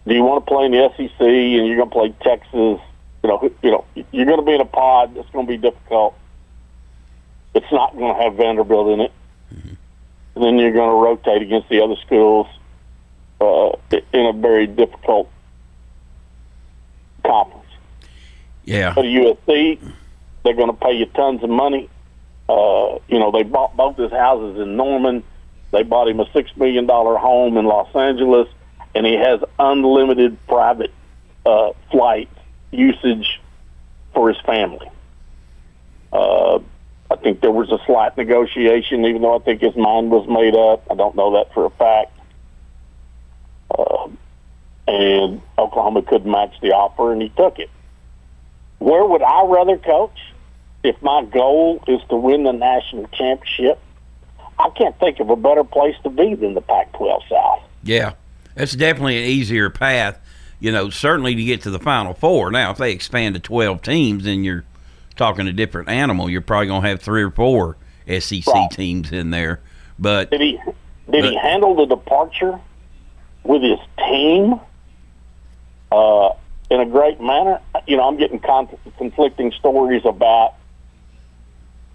do 0.08 0.16
you 0.16 0.24
want 0.24 0.46
to 0.46 0.52
play 0.52 0.66
in 0.66 0.72
the 0.72 0.90
SEC 0.96 1.20
and 1.20 1.68
you're 1.68 1.78
going 1.78 1.90
to 1.90 1.94
play 1.94 2.14
Texas? 2.24 2.80
You 3.24 3.30
know, 3.30 3.52
you 3.62 3.72
know, 3.72 3.86
you're 4.12 4.26
going 4.26 4.40
to 4.40 4.46
be 4.46 4.54
in 4.54 4.62
a 4.62 4.66
pod 4.66 5.16
It's 5.18 5.30
going 5.32 5.46
to 5.46 5.52
be 5.52 5.58
difficult. 5.58 6.16
It's 7.54 7.72
not 7.72 7.96
going 7.98 8.16
to 8.16 8.22
have 8.22 8.36
Vanderbilt 8.36 8.90
in 8.94 9.02
it, 9.02 9.12
and 10.36 10.44
then 10.44 10.58
you're 10.58 10.72
going 10.72 10.90
to 10.90 10.96
rotate 10.96 11.42
against 11.42 11.68
the 11.70 11.82
other 11.82 11.96
schools 12.06 12.48
uh, 13.42 13.72
in 14.14 14.26
a 14.28 14.34
very 14.34 14.68
difficult 14.68 15.30
conference 17.26 17.66
Yeah. 18.66 18.94
to 18.94 19.02
USC. 19.02 19.80
They're 20.44 20.54
going 20.54 20.70
to 20.70 20.74
pay 20.78 20.94
you 20.94 21.06
tons 21.08 21.44
of 21.44 21.50
money. 21.50 21.90
Uh, 22.48 23.00
you 23.08 23.20
know, 23.20 23.32
they 23.32 23.44
bought 23.44 23.76
both 23.76 23.98
his 23.98 24.12
houses 24.12 24.62
in 24.62 24.76
Norman. 24.78 25.24
They 25.72 25.84
bought 25.84 26.08
him 26.08 26.20
a 26.20 26.32
six 26.32 26.56
million 26.56 26.86
dollar 26.86 27.18
home 27.18 27.58
in 27.58 27.66
Los 27.66 27.94
Angeles, 27.96 28.48
and 28.96 29.06
he 29.06 29.14
has 29.16 29.42
unlimited 29.60 30.38
private 30.48 30.92
uh, 31.46 31.72
flight 31.92 32.30
usage 32.72 33.40
for 34.14 34.30
his 34.30 34.40
family. 34.42 34.90
Uh, 36.12 36.60
I 37.12 37.16
think 37.16 37.42
there 37.42 37.52
was 37.52 37.72
a 37.72 37.80
slight 37.86 38.18
negotiation, 38.18 39.06
even 39.06 39.22
though 39.22 39.36
I 39.36 39.40
think 39.40 39.62
his 39.62 39.76
mind 39.76 40.12
was 40.12 40.28
made 40.28 40.56
up. 40.56 40.84
I 40.92 40.96
don't 40.96 41.16
know 41.16 41.34
that 41.34 41.54
for 41.54 41.66
a 41.66 41.70
fact. 41.72 42.12
Uh, 43.78 44.10
and 44.88 45.42
Oklahoma 45.58 46.02
couldn't 46.02 46.30
match 46.30 46.56
the 46.62 46.72
offer, 46.72 47.12
and 47.12 47.22
he 47.22 47.30
took 47.30 47.60
it. 47.60 47.70
Where 48.80 49.06
would 49.06 49.22
I 49.22 49.46
rather 49.46 49.78
coach 49.78 50.18
if 50.84 51.02
my 51.02 51.26
goal 51.26 51.84
is 51.88 52.02
to 52.10 52.16
win 52.16 52.44
the 52.44 52.54
national 52.54 53.08
championship? 53.08 53.80
I 54.58 54.70
can't 54.72 54.98
think 55.00 55.20
of 55.20 55.30
a 55.30 55.36
better 55.36 55.64
place 55.64 55.96
to 56.04 56.10
be 56.10 56.36
than 56.36 56.54
the 56.54 56.62
Pac-12 56.62 57.30
South. 57.30 57.62
Yeah. 57.84 58.14
That's 58.56 58.76
definitely 58.76 59.18
an 59.18 59.30
easier 59.30 59.70
path. 59.70 60.20
You 60.60 60.72
know, 60.72 60.89
certainly 60.89 61.36
to 61.36 61.44
get 61.44 61.62
to 61.62 61.70
the 61.70 61.80
Final 61.80 62.13
Four. 62.13 62.51
Now, 62.51 62.72
if 62.72 62.78
they 62.78 62.92
expand 62.92 63.36
to 63.36 63.39
12 63.42 63.82
teams, 63.82 64.24
then 64.25 64.44
you're 64.44 64.66
talking 65.16 65.48
a 65.48 65.54
different 65.54 65.88
animal. 65.89 66.30
You're 66.30 66.42
probably 66.42 66.68
going 66.68 66.82
to 66.82 66.88
have 66.89 67.01
three 67.01 67.24
or 67.24 67.32
four 67.32 67.78
SEC 68.08 68.46
Right. 68.48 68.70
teams 68.72 69.12
in 69.12 69.32
there. 69.32 69.62
But 69.98 70.32
Did 70.32 70.42
he 70.42 70.60
did 71.10 71.24
he 71.25 71.36
handle 71.38 71.75
the 71.75 71.86
departure 71.86 72.60
with 73.44 73.62
his 73.62 73.80
team 73.98 74.60
uh, 75.92 76.30
in 76.70 76.80
a 76.82 76.86
great 76.86 77.20
manner? 77.22 77.60
You 77.88 77.98
know, 77.98 78.08
I'm 78.08 78.18
getting 78.18 78.39
con- 78.39 78.70
conflicting 78.98 79.51
stories 79.54 80.04
about 80.06 80.56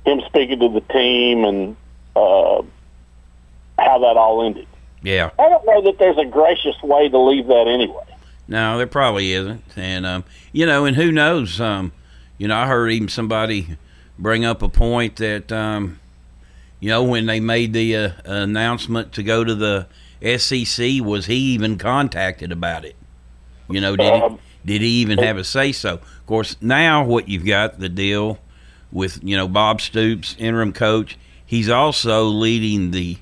him 0.04 0.20
speaking 0.26 0.60
to 0.60 0.68
the 0.68 0.80
team 0.92 1.44
and 1.44 1.76
uh, 2.16 2.62
how 3.78 3.98
that 3.98 4.16
all 4.16 4.44
ended. 4.44 4.66
Yeah. 5.02 5.30
I 5.38 5.48
don't 5.48 5.64
know 5.66 5.82
that 5.82 5.98
there's 5.98 6.18
a 6.18 6.24
gracious 6.26 6.80
way 6.82 7.08
to 7.08 7.18
leave 7.18 7.46
that 7.46 7.66
anyway. 7.68 8.04
No, 8.46 8.76
there 8.76 8.86
probably 8.86 9.32
isn't. 9.32 9.62
And 9.76 10.04
um, 10.04 10.24
you 10.52 10.66
know, 10.66 10.84
and 10.84 10.96
who 10.96 11.10
knows? 11.10 11.60
Um, 11.60 11.92
you 12.38 12.48
know, 12.48 12.56
I 12.56 12.66
heard 12.66 12.90
even 12.90 13.08
somebody 13.08 13.76
bring 14.18 14.44
up 14.44 14.62
a 14.62 14.68
point 14.68 15.16
that 15.16 15.50
um, 15.50 15.98
you 16.80 16.90
know 16.90 17.02
when 17.02 17.26
they 17.26 17.40
made 17.40 17.72
the 17.72 17.96
uh, 17.96 18.10
announcement 18.24 19.12
to 19.12 19.22
go 19.22 19.44
to 19.44 19.54
the 19.54 19.86
SEC, 20.38 21.02
was 21.02 21.26
he 21.26 21.36
even 21.36 21.78
contacted 21.78 22.52
about 22.52 22.84
it? 22.84 22.96
You 23.68 23.80
know, 23.80 23.96
did 23.96 24.12
Um, 24.12 24.32
he, 24.32 24.72
did 24.72 24.82
he 24.82 24.88
even 25.00 25.18
have 25.18 25.36
a 25.36 25.44
say 25.44 25.72
so? 25.72 25.94
Of 25.94 26.26
course, 26.26 26.56
now 26.60 27.04
what 27.04 27.28
you've 27.28 27.46
got 27.46 27.78
the 27.80 27.88
deal 27.88 28.38
with 28.92 29.22
you 29.22 29.36
know 29.36 29.48
Bob 29.48 29.80
Stoops, 29.80 30.36
interim 30.38 30.72
coach. 30.72 31.18
He's 31.46 31.68
also 31.68 32.24
leading 32.24 32.90
the 32.90 33.18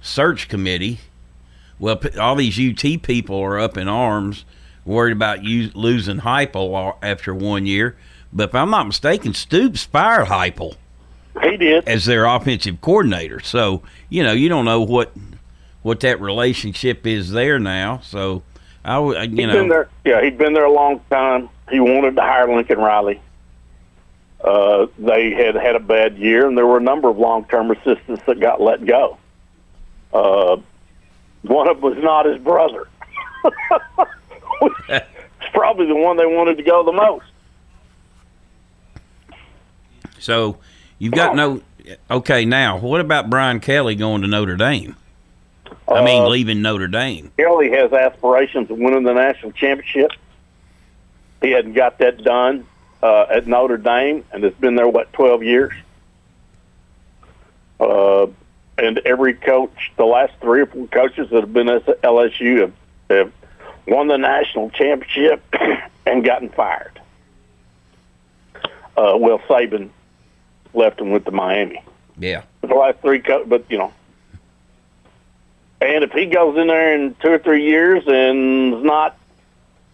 search 0.00 0.48
committee. 0.48 1.00
Well, 1.78 2.00
all 2.20 2.34
these 2.34 2.58
UT 2.58 3.02
people 3.02 3.38
are 3.40 3.58
up 3.58 3.76
in 3.76 3.86
arms, 3.88 4.44
worried 4.88 5.12
about 5.12 5.44
you 5.44 5.70
losing 5.74 6.18
Heupel 6.20 6.96
after 7.02 7.34
one 7.34 7.66
year. 7.66 7.96
But 8.32 8.50
if 8.50 8.54
I'm 8.54 8.70
not 8.70 8.86
mistaken, 8.86 9.34
Stoops 9.34 9.84
fired 9.84 10.26
Heupel 10.28 10.76
He 11.42 11.56
did. 11.56 11.86
as 11.88 12.04
their 12.06 12.24
offensive 12.24 12.80
coordinator. 12.80 13.40
So 13.40 13.82
you 14.08 14.22
know 14.22 14.32
you 14.32 14.48
don't 14.48 14.64
know 14.64 14.80
what 14.80 15.12
what 15.82 16.00
that 16.00 16.20
relationship 16.20 17.06
is 17.06 17.30
there 17.30 17.58
now. 17.58 18.00
So 18.02 18.42
I 18.84 18.98
would 18.98 19.16
you 19.30 19.36
He'd 19.36 19.46
know 19.46 19.52
been 19.54 19.68
there. 19.68 19.88
Yeah, 20.04 20.22
he'd 20.22 20.36
been 20.38 20.52
there 20.54 20.64
a 20.64 20.72
long 20.72 21.00
time. 21.10 21.48
He 21.70 21.80
wanted 21.80 22.16
to 22.16 22.22
hire 22.22 22.52
Lincoln 22.54 22.78
Riley. 22.78 23.20
Uh, 24.42 24.86
they 24.98 25.32
had 25.32 25.54
had 25.56 25.74
a 25.74 25.80
bad 25.80 26.16
year, 26.16 26.46
and 26.46 26.56
there 26.56 26.66
were 26.66 26.76
a 26.78 26.82
number 26.82 27.08
of 27.08 27.18
long-term 27.18 27.70
assistants 27.72 28.22
that 28.26 28.38
got 28.38 28.60
let 28.60 28.84
go. 28.86 29.18
Uh, 30.12 30.56
one 31.42 31.66
of 31.68 31.80
them 31.80 31.90
was 31.94 32.02
not 32.02 32.24
his 32.24 32.38
brother. 32.38 32.86
it's 34.60 35.50
probably 35.52 35.86
the 35.86 35.94
one 35.96 36.16
they 36.16 36.26
wanted 36.26 36.56
to 36.58 36.62
go 36.62 36.84
the 36.84 36.92
most. 36.92 37.26
So 40.18 40.58
you've 40.98 41.14
got 41.14 41.36
no. 41.36 41.62
Okay, 42.10 42.44
now 42.44 42.78
what 42.78 43.00
about 43.00 43.30
Brian 43.30 43.60
Kelly 43.60 43.94
going 43.94 44.22
to 44.22 44.28
Notre 44.28 44.56
Dame? 44.56 44.96
I 45.88 46.04
mean, 46.04 46.22
Uh, 46.22 46.28
leaving 46.28 46.60
Notre 46.60 46.86
Dame. 46.88 47.30
Kelly 47.38 47.70
has 47.70 47.92
aspirations 47.92 48.70
of 48.70 48.78
winning 48.78 49.04
the 49.04 49.14
national 49.14 49.52
championship. 49.52 50.10
He 51.40 51.50
hadn't 51.50 51.72
got 51.74 51.98
that 51.98 52.22
done 52.22 52.66
uh, 53.02 53.26
at 53.30 53.46
Notre 53.46 53.78
Dame, 53.78 54.24
and 54.32 54.44
it's 54.44 54.58
been 54.58 54.74
there 54.74 54.88
what 54.88 55.12
twelve 55.12 55.42
years. 55.42 55.72
Uh, 57.80 58.26
and 58.76 58.98
every 59.04 59.34
coach, 59.34 59.92
the 59.96 60.04
last 60.04 60.32
three 60.40 60.62
or 60.62 60.66
four 60.66 60.86
coaches 60.88 61.30
that 61.30 61.40
have 61.40 61.52
been 61.52 61.68
at 61.68 61.84
LSU 62.02 62.60
have, 62.60 62.72
have 63.08 63.32
won 63.88 64.08
the 64.08 64.18
national 64.18 64.70
championship 64.70 65.42
and 66.06 66.24
gotten 66.24 66.48
fired. 66.50 67.00
Uh, 68.96 69.16
well, 69.18 69.38
Saban 69.48 69.90
left 70.74 71.00
and 71.00 71.12
went 71.12 71.24
to 71.24 71.30
Miami 71.30 71.82
Yeah. 72.18 72.42
the 72.62 72.68
last 72.74 72.98
three, 73.00 73.20
co- 73.20 73.44
but 73.46 73.64
you 73.70 73.78
know. 73.78 73.92
And 75.80 76.02
if 76.02 76.10
he 76.12 76.26
goes 76.26 76.56
in 76.58 76.66
there 76.66 76.94
in 76.94 77.14
two 77.22 77.30
or 77.30 77.38
three 77.38 77.64
years 77.64 78.02
and 78.06 78.74
is 78.74 78.82
not 78.84 79.16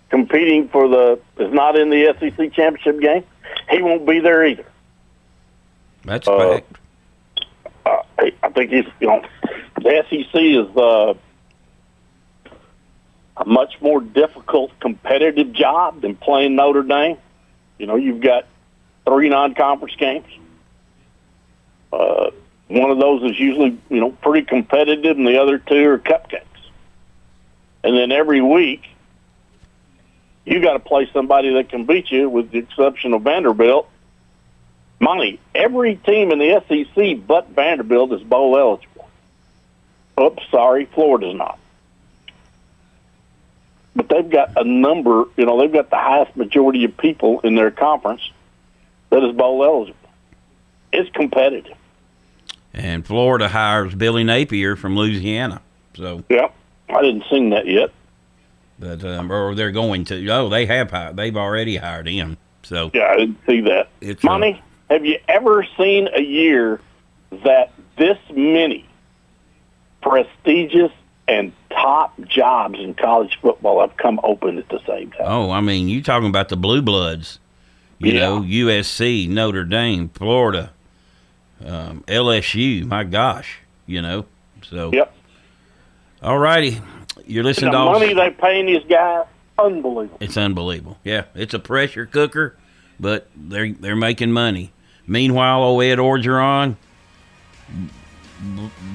competing 0.09 0.69
for 0.69 0.89
the, 0.89 1.21
is 1.39 1.53
not 1.53 1.77
in 1.79 1.91
the 1.91 2.15
SEC 2.19 2.53
championship 2.55 3.01
game, 3.01 3.25
he 3.69 3.83
won't 3.83 4.07
be 4.07 4.21
there 4.21 4.45
either. 4.47 4.65
That's 6.05 6.27
Uh. 6.27 6.61
Uh, 7.87 8.03
I 8.19 8.33
I 8.43 8.49
think 8.49 8.71
he's, 8.71 8.87
you 8.99 9.07
know, 9.09 9.23
the 9.77 10.05
SEC 10.09 10.35
is 10.41 10.75
uh, 10.77 11.13
a 13.37 13.45
much 13.45 13.81
more 13.81 14.01
difficult 14.01 14.79
competitive 14.81 15.53
job 15.53 16.01
than 16.01 16.15
playing 16.15 16.55
Notre 16.55 16.83
Dame. 16.83 17.19
You 17.79 17.87
know, 17.87 17.97
you've 17.97 18.21
got 18.21 18.47
three 19.05 19.29
non-conference 19.29 19.97
games. 19.97 20.27
Uh, 21.93 22.31
one 22.69 22.91
of 22.91 22.99
those 22.99 23.31
is 23.31 23.39
usually, 23.39 23.79
you 23.89 24.01
know, 24.01 24.11
pretty 24.11 24.47
competitive, 24.47 25.17
and 25.17 25.27
the 25.27 25.41
other 25.41 25.59
two 25.59 25.89
are 25.89 25.99
cupcakes. 25.99 26.43
And 27.83 27.97
then 27.97 28.13
every 28.13 28.41
week, 28.41 28.83
you 30.45 30.61
got 30.61 30.75
to 30.75 30.79
play 30.79 31.09
somebody 31.13 31.55
that 31.55 31.69
can 31.69 31.85
beat 31.85 32.11
you, 32.11 32.29
with 32.29 32.51
the 32.51 32.59
exception 32.59 33.13
of 33.15 33.23
Vanderbilt. 33.23 33.89
Monty. 35.01 35.41
Every 35.55 35.97
team 35.97 36.31
in 36.31 36.39
the 36.39 36.63
SEC 36.69 37.27
but 37.27 37.49
Vanderbilt 37.51 38.13
is 38.13 38.23
bowl 38.23 38.57
eligible. 38.57 39.09
Oops, 40.19 40.43
sorry, 40.51 40.87
Florida's 40.87 41.35
not. 41.35 41.59
But 43.97 44.09
they've 44.09 44.29
got 44.29 44.53
a 44.57 44.65
number, 44.65 45.25
you 45.37 45.47
know, 45.47 45.61
they've 45.61 45.73
got 45.73 45.91
the 45.91 45.97
highest 45.97 46.37
majority 46.37 46.85
of 46.85 46.97
people 46.97 47.41
in 47.41 47.55
their 47.55 47.71
conference 47.71 48.23
that 49.11 49.23
is 49.23 49.35
bowl 49.37 49.65
eligible. 49.65 49.97
It's 50.93 51.09
competitive. 51.11 51.77
And 52.73 53.07
Florida 53.07 53.49
hires 53.49 53.95
Billy 53.95 54.25
Napier 54.25 54.75
from 54.75 54.97
Louisiana. 54.97 55.63
So, 55.95 56.25
Yeah, 56.29 56.49
I 56.89 57.03
didn't 57.03 57.25
sing 57.31 57.51
that 57.51 57.67
yet. 57.69 57.91
but 58.81 59.05
um, 59.05 59.31
or 59.31 59.55
they're 59.55 59.71
going 59.71 60.05
to. 60.07 60.29
Oh, 60.31 60.49
they 60.49 60.67
have 60.67 60.91
hired. 60.91 61.17
They've 61.17 61.37
already 61.37 61.77
hired 61.77 62.09
him. 62.09 62.37
So 62.65 62.91
Yeah, 62.93 63.09
I 63.13 63.17
didn't 63.17 63.39
see 63.47 63.61
that. 63.61 63.91
It's, 64.01 64.25
uh, 64.25 64.29
Monty, 64.29 64.61
have 64.91 65.05
you 65.07 65.19
ever 65.29 65.65
seen 65.79 66.09
a 66.15 66.21
year 66.23 66.81
that 67.45 67.73
this 67.97 68.19
many 68.35 68.89
prestigious 70.03 70.93
and 71.29 71.53
top 71.75 72.15
jobs 72.27 72.79
in 72.79 72.95
college 72.95 73.39
football 73.43 73.81
have 73.81 73.97
come 73.97 74.21
open 74.23 74.59
at 74.59 74.69
the 74.69 74.81
same 74.87 75.11
time? 75.13 75.27
Oh, 75.27 75.51
I 75.51 75.61
mean, 75.61 75.89
you 75.89 76.03
talking 76.03 76.29
about 76.29 76.49
the 76.49 76.57
blue 76.57 76.83
bloods? 76.83 77.39
You 77.99 78.13
Yeah. 78.13 78.21
know, 78.21 78.41
USC, 78.43 79.27
Notre 79.29 79.65
Dame, 79.65 80.09
Florida, 80.11 80.71
um, 81.65 82.03
LSU. 82.09 82.85
My 82.87 83.05
gosh, 83.05 83.59
you 83.87 84.03
know. 84.03 84.27
So, 84.63 84.91
Yep. 84.93 85.15
all 86.23 86.39
righty, 86.39 86.81
you're 87.27 87.43
The 87.43 87.49
listening 87.49 87.73
to 87.73 87.79
all. 87.79 87.93
money 87.93 88.13
they're 88.15 88.31
paying 88.33 88.67
these 88.67 88.85
guys, 88.89 89.27
unbelievable. 89.59 90.19
It's 90.21 90.37
unbelievable. 90.37 90.99
Yeah, 91.05 91.25
it's 91.35 91.55
a 91.55 91.59
pressure 91.59 92.07
cooker, 92.07 92.57
but 92.99 93.29
they're 93.37 93.73
they're 93.73 93.97
making 93.97 94.33
money. 94.33 94.71
Meanwhile, 95.07 95.63
old 95.63 95.83
Ed 95.85 95.99
Orgeron 95.99 96.77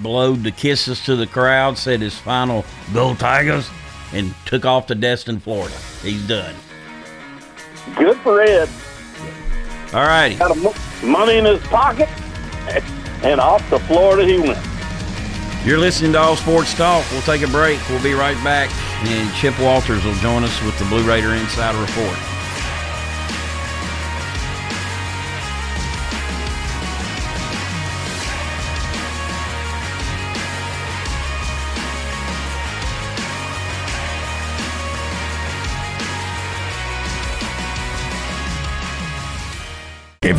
blowed 0.02 0.44
the 0.44 0.52
kisses 0.52 1.04
to 1.06 1.16
the 1.16 1.28
crowd, 1.28 1.78
said 1.78 2.02
his 2.02 2.18
final 2.18 2.66
"Go 2.94 3.16
Tigers," 3.16 3.70
and 4.14 4.34
took 4.46 4.66
off 4.66 4.88
to 4.88 4.96
Destin, 4.96 5.40
Florida. 5.40 5.76
He's 6.02 6.26
done. 6.28 6.56
Good 7.96 8.18
for 8.18 8.42
Ed. 8.42 8.70
All 9.94 10.02
righty. 10.06 10.36
Got 10.36 10.56
a 10.56 11.06
money 11.06 11.38
in 11.38 11.46
his 11.46 11.62
pocket, 11.64 12.10
and 13.24 13.42
off 13.42 13.68
to 13.70 13.80
Florida 13.80 14.26
he 14.26 14.40
went. 14.40 14.60
You're 15.66 15.80
listening 15.80 16.14
to 16.14 16.20
All 16.20 16.36
Sports 16.36 16.74
Talk. 16.74 17.04
We'll 17.12 17.22
take 17.24 17.42
a 17.42 17.48
break. 17.48 17.80
We'll 17.90 18.02
be 18.02 18.14
right 18.14 18.42
back, 18.44 18.70
and 19.08 19.34
Chip 19.36 19.60
Walters 19.60 20.04
will 20.06 20.16
join 20.16 20.44
us 20.44 20.64
with 20.64 20.78
the 20.80 20.86
Blue 20.86 21.04
Raider 21.04 21.34
Insider 21.34 21.80
Report. 21.80 22.18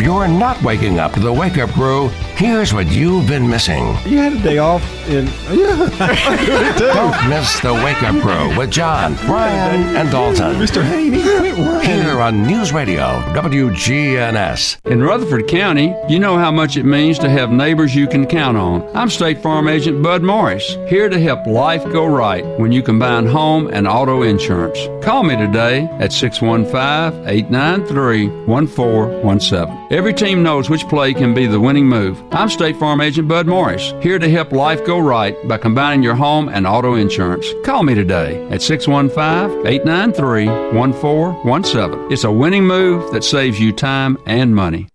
If 0.01 0.07
you're 0.07 0.27
not 0.27 0.63
waking 0.63 0.99
up 0.99 1.13
to 1.13 1.21
the 1.21 1.31
wake 1.31 1.59
up 1.59 1.69
crew, 1.73 2.09
here's 2.41 2.73
what 2.73 2.91
you've 2.91 3.29
been 3.29 3.47
missing. 3.47 3.85
You 4.07 4.17
had 4.17 4.33
a 4.33 4.43
day 4.43 4.57
off 4.57 4.83
in. 5.07 5.27
Yeah. 5.51 6.75
Don't 6.79 7.29
miss 7.29 7.61
the 7.61 7.75
wake 7.75 8.03
up 8.03 8.19
crew 8.23 8.57
with 8.57 8.71
John, 8.71 9.15
Brian, 9.27 9.95
and 9.95 10.11
Dalton. 10.11 10.55
Mr. 10.55 10.83
Haney, 10.83 11.21
quit 11.21 11.59
worrying. 11.59 11.83
Here 11.83 12.19
on 12.19 12.47
News 12.47 12.73
Radio, 12.73 13.21
WGNS. 13.35 14.87
In 14.87 15.03
Rutherford 15.03 15.49
County, 15.49 15.95
you 16.09 16.19
know 16.19 16.39
how 16.39 16.51
much 16.51 16.79
it 16.79 16.85
means 16.85 17.19
to 17.19 17.29
have 17.29 17.53
neighbors 17.53 17.95
you 17.95 18.09
can 18.09 18.27
count 18.27 18.57
on. 18.57 18.89
I'm 18.97 19.11
State 19.11 19.43
Farm 19.43 19.69
Agent 19.69 20.03
Bud 20.03 20.23
Morris, 20.23 20.77
here 20.89 21.11
to 21.11 21.21
help 21.21 21.47
life 21.47 21.85
go 21.93 22.07
right 22.07 22.45
when 22.59 22.73
you 22.73 22.83
combine 22.83 23.27
home 23.27 23.69
and 23.69 23.87
auto 23.87 24.23
insurance. 24.23 24.79
Call 25.05 25.25
me 25.25 25.37
today 25.37 25.85
at 25.99 26.11
615 26.11 27.29
893 27.29 28.29
1417. 28.47 29.89
Every 29.91 30.15
team 30.15 30.43
knows 30.43 30.71
which 30.71 30.89
play 30.89 31.13
can 31.13 31.35
be 31.35 31.47
the 31.47 31.61
winning 31.61 31.87
move. 31.87 32.30
I'm 32.33 32.49
State 32.49 32.77
Farm 32.77 33.01
Agent 33.01 33.27
Bud 33.27 33.49
Morris, 33.49 33.93
here 34.01 34.17
to 34.17 34.31
help 34.31 34.53
life 34.53 34.85
go 34.87 35.01
right 35.01 35.37
by 35.49 35.59
combining 35.59 36.01
your 36.01 36.15
home 36.15 36.49
and 36.49 36.65
auto 36.65 36.95
insurance. 36.95 37.45
Call 37.65 37.83
me 37.83 37.93
today 37.97 38.47
at 38.51 38.63
615 38.63 39.67
893 39.67 40.47
1417. 40.47 42.13
It's 42.13 42.23
a 42.23 42.31
winning 42.31 42.65
move 42.65 43.13
that 43.13 43.25
saves 43.25 43.59
you 43.59 43.73
time 43.73 44.17
and 44.27 44.55
money. 44.55 44.87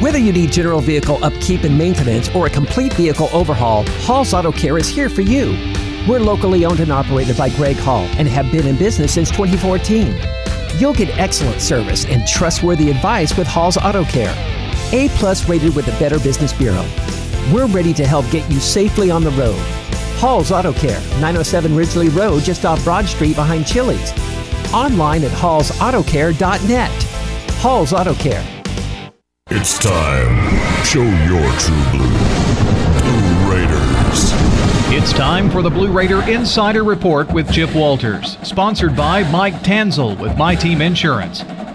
Whether 0.00 0.18
you 0.18 0.32
need 0.32 0.52
general 0.52 0.80
vehicle 0.80 1.22
upkeep 1.24 1.64
and 1.64 1.76
maintenance 1.76 2.32
or 2.36 2.46
a 2.46 2.50
complete 2.50 2.92
vehicle 2.92 3.30
overhaul, 3.32 3.84
Hall's 4.02 4.32
Auto 4.32 4.52
Care 4.52 4.78
is 4.78 4.88
here 4.88 5.08
for 5.08 5.22
you. 5.22 5.56
We're 6.08 6.20
locally 6.20 6.64
owned 6.64 6.78
and 6.78 6.92
operated 6.92 7.36
by 7.36 7.50
Greg 7.50 7.76
Hall 7.78 8.04
and 8.16 8.28
have 8.28 8.52
been 8.52 8.64
in 8.64 8.76
business 8.76 9.12
since 9.12 9.32
2014. 9.32 10.16
You'll 10.78 10.94
get 10.94 11.18
excellent 11.18 11.60
service 11.60 12.04
and 12.04 12.24
trustworthy 12.28 12.90
advice 12.90 13.36
with 13.36 13.48
Hall's 13.48 13.76
Auto 13.76 14.04
Care. 14.04 14.56
A 14.92 15.08
plus 15.10 15.48
rated 15.48 15.74
with 15.74 15.86
the 15.86 15.92
Better 15.92 16.18
Business 16.20 16.52
Bureau. 16.52 16.86
We're 17.52 17.66
ready 17.66 17.92
to 17.94 18.06
help 18.06 18.30
get 18.30 18.48
you 18.50 18.60
safely 18.60 19.10
on 19.10 19.24
the 19.24 19.30
road. 19.32 19.58
Hall's 20.18 20.50
Auto 20.52 20.72
Care, 20.72 21.00
907 21.20 21.74
Ridgely 21.74 22.08
Road, 22.08 22.42
just 22.42 22.64
off 22.64 22.82
Broad 22.84 23.06
Street 23.06 23.34
behind 23.34 23.66
Chili's. 23.66 24.12
Online 24.72 25.24
at 25.24 25.32
hallsautocare.net. 25.32 27.02
Hall's 27.58 27.92
Auto 27.92 28.14
Care. 28.14 28.44
It's 29.50 29.78
time. 29.78 30.84
Show 30.84 31.02
your 31.02 31.50
true 31.58 31.84
blue. 31.90 32.16
Blue 33.02 33.52
Raiders. 33.52 34.32
It's 34.88 35.12
time 35.12 35.50
for 35.50 35.62
the 35.62 35.70
Blue 35.70 35.90
Raider 35.90 36.22
Insider 36.30 36.84
Report 36.84 37.30
with 37.32 37.52
Chip 37.52 37.74
Walters, 37.74 38.38
sponsored 38.42 38.96
by 38.96 39.28
Mike 39.30 39.54
Tanzel 39.62 40.18
with 40.18 40.36
My 40.38 40.54
Team 40.54 40.80
Insurance, 40.80 41.42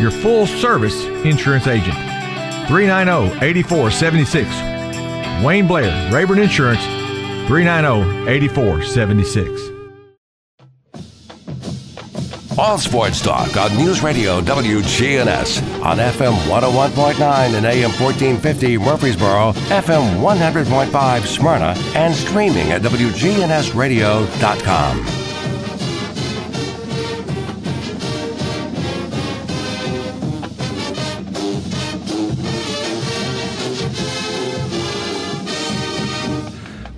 your 0.00 0.10
full 0.10 0.46
service 0.46 1.04
insurance 1.24 1.66
agent. 1.66 1.96
390 2.68 3.44
8476. 3.44 4.48
Wayne 5.44 5.66
Blair, 5.66 6.10
Rayburn 6.12 6.38
Insurance, 6.38 6.84
390 7.48 8.30
8476. 8.30 9.70
All 12.56 12.78
Sports 12.78 13.20
Talk 13.20 13.56
on 13.56 13.76
News 13.76 14.00
Radio 14.00 14.40
WGNS 14.40 15.60
on 15.82 15.98
FM 15.98 16.34
101.9 16.46 17.54
and 17.54 17.66
AM 17.66 17.90
1450 17.90 18.78
Murfreesboro, 18.78 19.50
FM 19.52 20.20
100.5 20.20 21.26
Smyrna, 21.26 21.74
and 21.96 22.14
streaming 22.14 22.70
at 22.70 22.82
WGNSradio.com. 22.82 25.23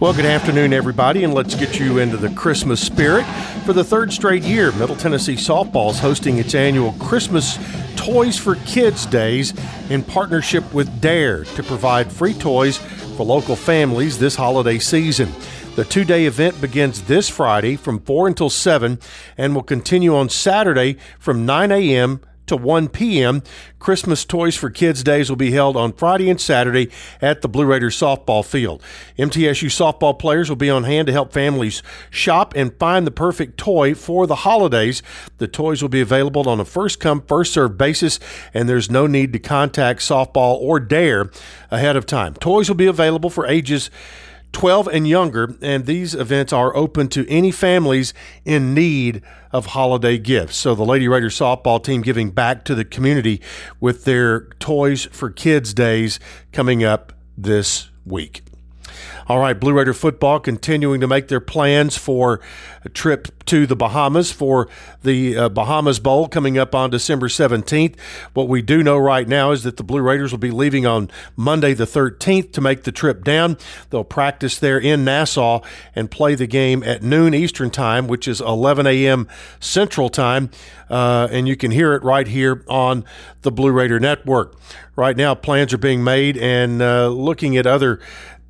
Well, 0.06 0.14
good 0.14 0.24
afternoon, 0.24 0.72
everybody, 0.72 1.24
and 1.24 1.34
let's 1.34 1.56
get 1.56 1.80
you 1.80 1.98
into 1.98 2.16
the 2.16 2.30
Christmas 2.30 2.80
spirit. 2.80 3.24
For 3.64 3.72
the 3.72 3.82
third 3.82 4.12
straight 4.12 4.44
year, 4.44 4.70
Middle 4.70 4.94
Tennessee 4.94 5.34
Softball 5.34 5.90
is 5.90 5.98
hosting 5.98 6.38
its 6.38 6.54
annual 6.54 6.92
Christmas 7.00 7.58
Toys 7.96 8.38
for 8.38 8.54
Kids 8.66 9.04
Days 9.04 9.52
in 9.90 10.04
partnership 10.04 10.72
with 10.72 11.00
DARE 11.00 11.42
to 11.42 11.62
provide 11.64 12.12
free 12.12 12.34
toys 12.34 12.78
for 13.16 13.26
local 13.26 13.56
families 13.56 14.16
this 14.16 14.36
holiday 14.36 14.78
season. 14.78 15.28
The 15.74 15.84
two 15.84 16.04
day 16.04 16.26
event 16.26 16.60
begins 16.60 17.02
this 17.02 17.28
Friday 17.28 17.74
from 17.74 17.98
4 17.98 18.28
until 18.28 18.48
7 18.48 19.00
and 19.36 19.56
will 19.56 19.64
continue 19.64 20.14
on 20.14 20.28
Saturday 20.28 20.98
from 21.18 21.44
9 21.44 21.72
a.m 21.72 22.20
to 22.46 22.56
1 22.56 22.88
p.m. 22.88 23.42
Christmas 23.78 24.24
Toys 24.24 24.56
for 24.56 24.70
Kids 24.70 25.02
Days 25.02 25.28
will 25.28 25.36
be 25.36 25.52
held 25.52 25.76
on 25.76 25.92
Friday 25.92 26.30
and 26.30 26.40
Saturday 26.40 26.90
at 27.20 27.42
the 27.42 27.48
Blue 27.48 27.64
Raiders 27.64 27.96
softball 27.96 28.44
field. 28.44 28.82
MTSU 29.18 29.68
softball 29.68 30.18
players 30.18 30.48
will 30.48 30.56
be 30.56 30.70
on 30.70 30.84
hand 30.84 31.06
to 31.06 31.12
help 31.12 31.32
families 31.32 31.82
shop 32.10 32.54
and 32.56 32.76
find 32.78 33.06
the 33.06 33.10
perfect 33.10 33.58
toy 33.58 33.94
for 33.94 34.26
the 34.26 34.36
holidays. 34.36 35.02
The 35.38 35.48
toys 35.48 35.82
will 35.82 35.88
be 35.88 36.00
available 36.00 36.48
on 36.48 36.60
a 36.60 36.64
first 36.64 37.00
come, 37.00 37.22
first 37.22 37.52
served 37.52 37.78
basis, 37.78 38.18
and 38.52 38.68
there's 38.68 38.90
no 38.90 39.06
need 39.06 39.32
to 39.32 39.38
contact 39.38 40.00
softball 40.00 40.56
or 40.60 40.80
dare 40.80 41.30
ahead 41.70 41.96
of 41.96 42.06
time. 42.06 42.34
Toys 42.34 42.68
will 42.68 42.76
be 42.76 42.86
available 42.86 43.30
for 43.30 43.46
ages 43.46 43.90
12 44.52 44.88
and 44.88 45.06
younger, 45.06 45.54
and 45.60 45.84
these 45.84 46.14
events 46.14 46.52
are 46.52 46.74
open 46.74 47.08
to 47.08 47.28
any 47.28 47.50
families 47.50 48.14
in 48.44 48.72
need 48.74 49.22
of 49.52 49.66
holiday 49.66 50.18
gifts. 50.18 50.56
So 50.56 50.74
the 50.74 50.84
Lady 50.84 51.08
Raiders 51.08 51.38
softball 51.38 51.82
team 51.82 52.02
giving 52.02 52.30
back 52.30 52.64
to 52.64 52.74
the 52.74 52.84
community 52.84 53.42
with 53.80 54.04
their 54.04 54.46
Toys 54.58 55.06
for 55.06 55.30
Kids 55.30 55.74
Days 55.74 56.18
coming 56.52 56.84
up 56.84 57.12
this 57.36 57.90
week. 58.04 58.42
All 59.28 59.40
right, 59.40 59.58
Blue 59.58 59.72
Raider 59.72 59.92
football 59.92 60.38
continuing 60.38 61.00
to 61.00 61.08
make 61.08 61.26
their 61.26 61.40
plans 61.40 61.96
for 61.96 62.40
a 62.84 62.88
trip 62.88 63.44
to 63.46 63.66
the 63.66 63.74
Bahamas 63.74 64.30
for 64.30 64.68
the 65.02 65.36
uh, 65.36 65.48
Bahamas 65.48 65.98
Bowl 65.98 66.28
coming 66.28 66.56
up 66.56 66.76
on 66.76 66.90
December 66.90 67.26
17th. 67.26 67.98
What 68.34 68.46
we 68.46 68.62
do 68.62 68.84
know 68.84 68.96
right 68.96 69.26
now 69.26 69.50
is 69.50 69.64
that 69.64 69.78
the 69.78 69.82
Blue 69.82 70.00
Raiders 70.00 70.30
will 70.30 70.38
be 70.38 70.52
leaving 70.52 70.86
on 70.86 71.10
Monday 71.34 71.74
the 71.74 71.86
13th 71.86 72.52
to 72.52 72.60
make 72.60 72.84
the 72.84 72.92
trip 72.92 73.24
down. 73.24 73.56
They'll 73.90 74.04
practice 74.04 74.60
there 74.60 74.78
in 74.78 75.04
Nassau 75.04 75.60
and 75.96 76.08
play 76.08 76.36
the 76.36 76.46
game 76.46 76.84
at 76.84 77.02
noon 77.02 77.34
Eastern 77.34 77.70
Time, 77.70 78.06
which 78.06 78.28
is 78.28 78.40
11 78.40 78.86
a.m. 78.86 79.26
Central 79.58 80.08
Time. 80.08 80.50
Uh, 80.88 81.26
and 81.32 81.48
you 81.48 81.56
can 81.56 81.72
hear 81.72 81.94
it 81.94 82.04
right 82.04 82.28
here 82.28 82.64
on 82.68 83.04
the 83.42 83.50
Blue 83.50 83.72
Raider 83.72 83.98
Network. 83.98 84.54
Right 84.94 85.16
now, 85.16 85.34
plans 85.34 85.74
are 85.74 85.78
being 85.78 86.04
made 86.04 86.38
and 86.38 86.80
uh, 86.80 87.08
looking 87.08 87.56
at 87.56 87.66
other 87.66 88.00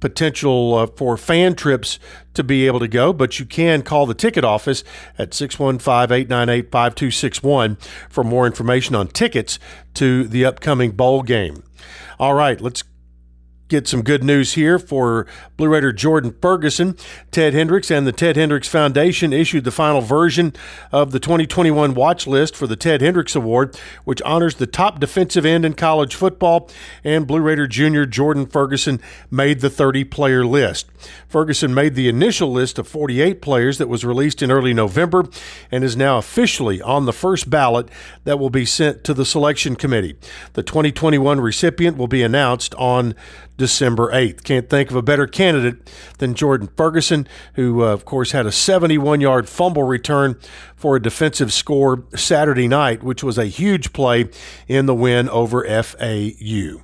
potential 0.01 0.75
uh, 0.75 0.87
for 0.87 1.17
fan 1.17 1.55
trips 1.55 1.99
to 2.35 2.45
be 2.45 2.67
able 2.67 2.81
to 2.81 2.89
go, 2.89 3.13
but 3.13 3.39
you 3.39 3.47
can 3.47 3.83
call 3.83 4.07
the 4.07 4.15
ticket 4.15 4.45
office 4.45 4.85
at 5.19 5.35
615 5.35 6.15
898 6.15 6.71
5261 6.71 7.77
for 8.11 8.23
more 8.23 8.47
information 8.47 8.95
on 8.95 9.09
tickets 9.09 9.59
to 9.95 10.25
the 10.25 10.45
upcoming 10.45 10.91
bowl 10.93 11.23
game. 11.23 11.63
All 12.19 12.35
right, 12.35 12.61
let's 12.61 12.85
get 13.69 13.89
some 13.89 14.03
good 14.03 14.23
news 14.23 14.53
here 14.53 14.79
for 14.79 15.27
Blue 15.57 15.69
Raider 15.69 15.93
Jordan 15.93 16.35
Ferguson. 16.41 16.97
Ted 17.31 17.53
Hendricks 17.53 17.91
and 17.91 18.07
the 18.07 18.13
Ted 18.13 18.37
Hendricks 18.37 18.69
Foundation 18.69 19.33
issued 19.33 19.65
the 19.65 19.71
final 19.71 20.01
version 20.01 20.53
of 20.93 21.11
the 21.11 21.19
2021 21.19 21.95
watch 21.95 22.27
list 22.27 22.55
for 22.55 22.67
the 22.67 22.77
Ted 22.77 23.01
Hendricks 23.01 23.35
Award, 23.35 23.79
which 24.05 24.23
honors 24.23 24.57
the 24.57 24.67
top 24.67 25.01
defensive 25.01 25.45
end 25.45 25.65
in 25.65 25.75
college 25.75 26.15
football. 26.15 26.71
And 27.03 27.27
Blue 27.27 27.41
Raider 27.41 27.67
junior 27.67 28.07
Jordan 28.07 28.47
Ferguson 28.47 29.01
made 29.31 29.61
the 29.61 29.71
30 29.71 30.05
player 30.05 30.47
list. 30.47 30.87
Ferguson 31.29 31.75
made 31.75 31.95
the 31.95 32.09
initial 32.09 32.53
list 32.53 32.79
of 32.79 32.87
48 32.87 33.43
players 33.43 33.79
that 33.79 33.89
was 33.89 34.05
released 34.05 34.43
in 34.43 34.51
early 34.51 34.75
November 34.75 35.25
and 35.71 35.83
is 35.83 35.97
now 35.97 36.19
officially 36.19 36.81
on 36.81 37.05
the 37.05 37.13
first 37.13 37.51
ballot 37.51 37.89
that 38.25 38.39
will 38.39 38.51
be 38.51 38.65
sent 38.65 39.05
to 39.05 39.15
the 39.15 39.25
selection 39.25 39.77
committee. 39.77 40.17
The 40.53 40.63
2021 40.63 41.41
recipient 41.41 41.97
will 41.97 42.09
be 42.09 42.23
announced 42.23 42.75
on 42.77 43.15
December 43.57 44.11
8th. 44.13 44.45
Can't 44.45 44.69
think 44.69 44.91
of 44.91 44.97
a 44.97 45.03
better 45.03 45.27
candidate 45.27 45.91
than 46.19 46.35
Jordan 46.35 46.69
Ferguson, 46.77 47.27
who, 47.55 47.83
uh, 47.83 47.87
of 47.89 48.05
course, 48.05 48.33
had 48.33 48.47
a 48.47 48.53
71 48.53 49.21
yard 49.21 49.49
fumble 49.49 49.85
return 49.85 50.39
for 50.75 50.97
a 50.97 51.03
defensive 51.03 51.53
score 51.53 52.05
Saturday 52.15 52.69
night, 52.69 53.03
which 53.03 53.25
was 53.25 53.39
a 53.39 53.47
huge 53.47 53.93
play 53.93 54.29
in 54.69 54.87
the 54.87 54.95
win 54.95 55.29
over 55.29 55.65
FAU. 55.83 56.81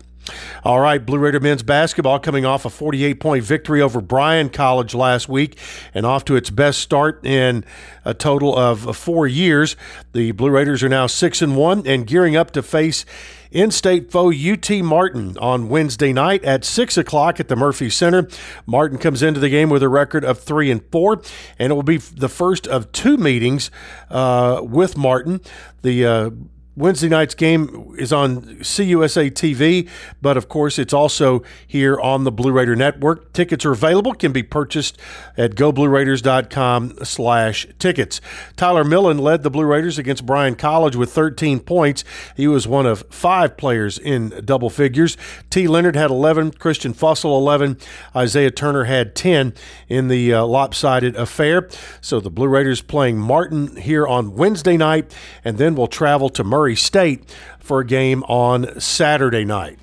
All 0.64 0.80
right, 0.80 1.04
Blue 1.04 1.18
Raider 1.18 1.40
men's 1.40 1.62
basketball 1.62 2.18
coming 2.18 2.44
off 2.44 2.64
a 2.64 2.70
48 2.70 3.20
point 3.20 3.44
victory 3.44 3.82
over 3.82 4.00
Bryan 4.00 4.48
College 4.48 4.94
last 4.94 5.28
week 5.28 5.58
and 5.92 6.06
off 6.06 6.24
to 6.26 6.36
its 6.36 6.50
best 6.50 6.80
start 6.80 7.24
in 7.26 7.64
a 8.04 8.14
total 8.14 8.56
of 8.56 8.96
four 8.96 9.26
years. 9.26 9.76
The 10.12 10.32
Blue 10.32 10.50
Raiders 10.50 10.82
are 10.82 10.88
now 10.88 11.06
6 11.06 11.42
and 11.42 11.56
1 11.56 11.86
and 11.86 12.06
gearing 12.06 12.36
up 12.36 12.52
to 12.52 12.62
face 12.62 13.04
in-state 13.52 14.10
foe 14.10 14.32
UT 14.32 14.70
Martin 14.82 15.36
on 15.38 15.68
Wednesday 15.68 16.12
night 16.12 16.42
at 16.44 16.64
six 16.64 16.96
o'clock 16.96 17.38
at 17.38 17.48
the 17.48 17.56
Murphy 17.56 17.90
Center. 17.90 18.26
Martin 18.66 18.98
comes 18.98 19.22
into 19.22 19.40
the 19.40 19.50
game 19.50 19.68
with 19.68 19.82
a 19.82 19.88
record 19.88 20.24
of 20.24 20.38
three 20.38 20.70
and 20.70 20.82
four, 20.90 21.20
and 21.58 21.70
it 21.70 21.74
will 21.74 21.82
be 21.82 21.98
the 21.98 22.30
first 22.30 22.66
of 22.66 22.90
two 22.92 23.16
meetings 23.16 23.70
uh, 24.10 24.60
with 24.62 24.96
Martin. 24.96 25.40
The 25.82 26.06
uh, 26.06 26.30
Wednesday 26.74 27.10
night's 27.10 27.34
game 27.34 27.94
is 27.98 28.14
on 28.14 28.40
CUSA 28.62 29.30
TV, 29.32 29.86
but 30.22 30.38
of 30.38 30.48
course 30.48 30.78
it's 30.78 30.94
also 30.94 31.42
here 31.66 32.00
on 32.00 32.24
the 32.24 32.32
Blue 32.32 32.50
Raider 32.50 32.74
Network. 32.74 33.30
Tickets 33.34 33.66
are 33.66 33.72
available, 33.72 34.14
can 34.14 34.32
be 34.32 34.42
purchased 34.42 34.98
at 35.36 35.54
goblueraiders.com 35.54 37.04
slash 37.04 37.66
tickets. 37.78 38.22
Tyler 38.56 38.84
Millen 38.84 39.18
led 39.18 39.42
the 39.42 39.50
Blue 39.50 39.66
Raiders 39.66 39.98
against 39.98 40.24
Bryan 40.24 40.54
College 40.54 40.96
with 40.96 41.12
13 41.12 41.60
points. 41.60 42.04
He 42.38 42.48
was 42.48 42.66
one 42.66 42.86
of 42.86 43.04
five 43.10 43.58
players 43.58 43.98
in 43.98 44.30
double 44.42 44.70
figures. 44.70 45.18
T. 45.50 45.68
Leonard 45.68 45.94
had 45.94 46.10
11, 46.10 46.52
Christian 46.52 46.94
Fussell 46.94 47.38
11, 47.38 47.76
Isaiah 48.16 48.50
Turner 48.50 48.84
had 48.84 49.14
10 49.14 49.52
in 49.90 50.08
the 50.08 50.32
uh, 50.32 50.46
lopsided 50.46 51.16
affair. 51.16 51.68
So 52.00 52.18
the 52.18 52.30
Blue 52.30 52.48
Raiders 52.48 52.80
playing 52.80 53.18
Martin 53.18 53.76
here 53.76 54.06
on 54.06 54.36
Wednesday 54.36 54.78
night, 54.78 55.14
and 55.44 55.58
then 55.58 55.74
we'll 55.74 55.86
travel 55.86 56.30
to 56.30 56.42
Murray 56.42 56.61
Murray 56.62 56.76
State 56.76 57.28
for 57.58 57.80
a 57.80 57.84
game 57.84 58.22
on 58.28 58.78
Saturday 58.78 59.44
night. 59.44 59.80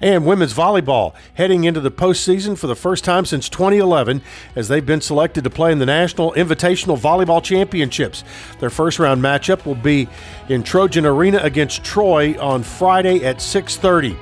And 0.00 0.26
women's 0.26 0.52
volleyball 0.52 1.14
heading 1.34 1.62
into 1.62 1.78
the 1.78 1.92
postseason 1.92 2.58
for 2.58 2.66
the 2.66 2.74
first 2.74 3.04
time 3.04 3.24
since 3.24 3.48
2011 3.48 4.20
as 4.56 4.66
they've 4.66 4.84
been 4.84 5.00
selected 5.00 5.44
to 5.44 5.50
play 5.50 5.70
in 5.70 5.78
the 5.78 5.86
National 5.86 6.32
Invitational 6.32 6.98
Volleyball 6.98 7.40
Championships. 7.40 8.24
Their 8.58 8.70
first 8.70 8.98
round 8.98 9.22
matchup 9.22 9.64
will 9.64 9.76
be 9.76 10.08
in 10.48 10.64
Trojan 10.64 11.06
Arena 11.06 11.38
against 11.44 11.84
Troy 11.84 12.36
on 12.40 12.64
Friday 12.64 13.24
at 13.24 13.36
6:30. 13.36 14.16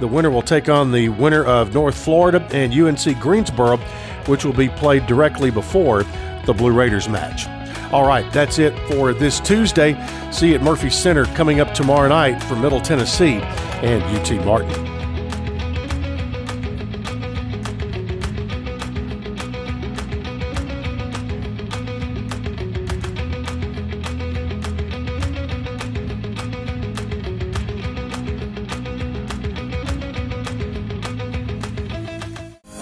The 0.00 0.08
winner 0.08 0.30
will 0.30 0.40
take 0.40 0.70
on 0.70 0.92
the 0.92 1.10
winner 1.10 1.44
of 1.44 1.74
North 1.74 2.02
Florida 2.02 2.48
and 2.52 2.72
UNC 2.72 3.20
Greensboro, 3.20 3.76
which 4.24 4.46
will 4.46 4.54
be 4.54 4.70
played 4.70 5.06
directly 5.06 5.50
before 5.50 6.06
the 6.46 6.54
Blue 6.54 6.72
Raiders 6.72 7.06
match. 7.06 7.57
All 7.90 8.06
right, 8.06 8.30
that's 8.34 8.58
it 8.58 8.78
for 8.90 9.14
this 9.14 9.40
Tuesday. 9.40 9.96
See 10.30 10.48
you 10.50 10.56
at 10.56 10.62
Murphy 10.62 10.90
Center 10.90 11.24
coming 11.24 11.60
up 11.60 11.72
tomorrow 11.72 12.06
night 12.06 12.42
for 12.42 12.54
Middle 12.54 12.82
Tennessee 12.82 13.40
and 13.80 14.02
UT 14.02 14.44
Martin. 14.44 14.88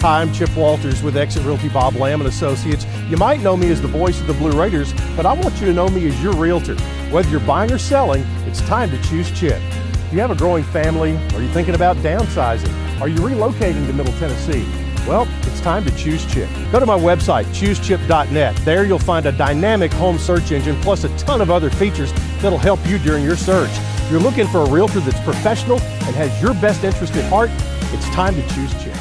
Hi, 0.01 0.21
I'm 0.21 0.33
Chip 0.33 0.55
Walters 0.55 1.01
with 1.01 1.15
Exit 1.15 1.45
Realty 1.45 1.69
Bob 1.69 1.95
Lamb 1.95 2.19
and 2.19 2.27
Associates. 2.29 2.85
You 3.09 3.15
might 3.15 3.39
know 3.41 3.55
me 3.55 3.71
as 3.71 3.81
the 3.81 3.87
voice 3.87 4.19
of 4.19 4.27
the 4.27 4.33
Blue 4.33 4.51
Raiders, 4.51 4.91
but 5.15 5.25
I 5.25 5.31
want 5.31 5.55
you 5.61 5.67
to 5.67 5.73
know 5.73 5.87
me 5.87 6.05
as 6.07 6.21
your 6.21 6.33
realtor. 6.33 6.75
Whether 7.09 7.29
you're 7.29 7.39
buying 7.39 7.71
or 7.71 7.77
selling, 7.77 8.23
it's 8.45 8.59
time 8.61 8.89
to 8.89 9.01
choose 9.03 9.31
Chip. 9.31 9.61
Do 10.09 10.15
you 10.15 10.19
have 10.19 10.31
a 10.31 10.35
growing 10.35 10.65
family? 10.65 11.15
Are 11.33 11.41
you 11.41 11.47
thinking 11.49 11.73
about 11.73 11.95
downsizing? 11.97 12.99
Are 12.99 13.07
you 13.07 13.15
relocating 13.19 13.87
to 13.87 13.93
Middle 13.93 14.11
Tennessee? 14.19 14.67
Well, 15.07 15.25
it's 15.43 15.61
time 15.61 15.85
to 15.85 15.95
choose 15.95 16.25
Chip. 16.33 16.49
Go 16.69 16.81
to 16.81 16.85
my 16.85 16.99
website, 16.99 17.45
choosechip.net. 17.45 18.57
There 18.65 18.83
you'll 18.83 18.99
find 18.99 19.25
a 19.25 19.31
dynamic 19.31 19.93
home 19.93 20.17
search 20.17 20.51
engine 20.51 20.75
plus 20.81 21.05
a 21.05 21.17
ton 21.17 21.39
of 21.39 21.49
other 21.49 21.69
features 21.69 22.11
that'll 22.41 22.57
help 22.57 22.85
you 22.85 22.99
during 22.99 23.23
your 23.23 23.37
search. 23.37 23.71
If 23.71 24.11
you're 24.11 24.19
looking 24.19 24.47
for 24.47 24.63
a 24.63 24.69
realtor 24.69 24.99
that's 24.99 25.19
professional 25.21 25.79
and 25.79 26.15
has 26.17 26.41
your 26.41 26.53
best 26.55 26.83
interest 26.83 27.15
at 27.15 27.29
heart, 27.29 27.51
it's 27.93 28.09
time 28.09 28.35
to 28.35 28.45
choose 28.53 28.73
Chip. 28.83 28.97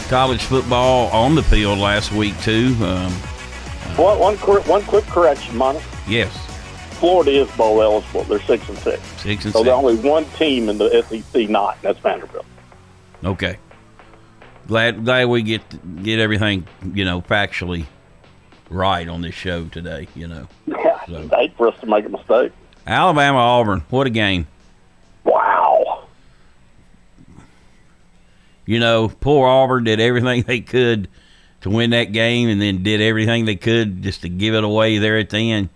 college 0.09 0.45
football 0.45 1.11
on 1.11 1.35
the 1.35 1.43
field 1.43 1.79
last 1.79 2.13
week 2.13 2.41
too. 2.41 2.75
Um, 2.81 3.15
one, 3.97 4.19
one, 4.19 4.37
one 4.37 4.83
quick 4.83 5.05
correction, 5.07 5.57
Monica. 5.57 5.85
Yes. 6.09 6.35
Florida 6.99 7.31
is 7.31 7.51
bowl 7.53 7.83
eligible. 7.83 8.25
They're 8.25 8.41
six 8.41 8.69
and 8.69 8.79
six. 8.79 9.03
Six 9.21 9.45
and 9.45 9.53
so 9.53 9.61
six. 9.61 9.65
there's 9.65 9.69
only 9.69 9.97
one 9.97 10.25
team 10.37 10.69
in 10.69 10.79
the 10.79 11.03
SEC 11.03 11.49
not, 11.49 11.75
and 11.75 11.83
that's 11.83 11.99
Vanderbilt. 11.99 12.47
Okay. 13.25 13.59
Glad 14.67 15.05
glad 15.05 15.29
we 15.29 15.43
get 15.43 16.03
get 16.03 16.19
everything 16.19 16.67
you 16.93 17.05
know 17.05 17.21
factually 17.23 17.87
right 18.71 19.07
on 19.09 19.21
this 19.23 19.35
show 19.35 19.67
today. 19.67 20.09
You 20.15 20.29
know. 20.29 20.49
Yeah. 20.67 21.05
So. 21.07 21.29
Hate 21.29 21.57
for 21.57 21.69
us 21.69 21.79
to 21.81 21.87
make 21.87 22.05
a 22.05 22.09
mistake. 22.09 22.53
Alabama 22.87 23.39
Auburn. 23.39 23.85
What 23.91 24.07
a 24.07 24.11
game. 24.11 24.47
Wow. 25.25 26.07
You 28.65 28.81
know, 28.81 29.09
poor 29.09 29.47
Auburn 29.47 29.85
did 29.85 30.01
everything 30.01 30.43
they 30.47 30.61
could 30.61 31.09
to 31.66 31.70
win 31.70 31.90
that 31.90 32.12
game, 32.12 32.48
and 32.48 32.62
then 32.62 32.85
did 32.85 33.00
everything 33.00 33.44
they 33.44 33.57
could 33.57 34.00
just 34.00 34.22
to 34.22 34.29
give 34.29 34.55
it 34.55 34.62
away 34.62 34.98
there 34.98 35.18
at 35.18 35.31
the 35.31 35.50
end. 35.50 35.68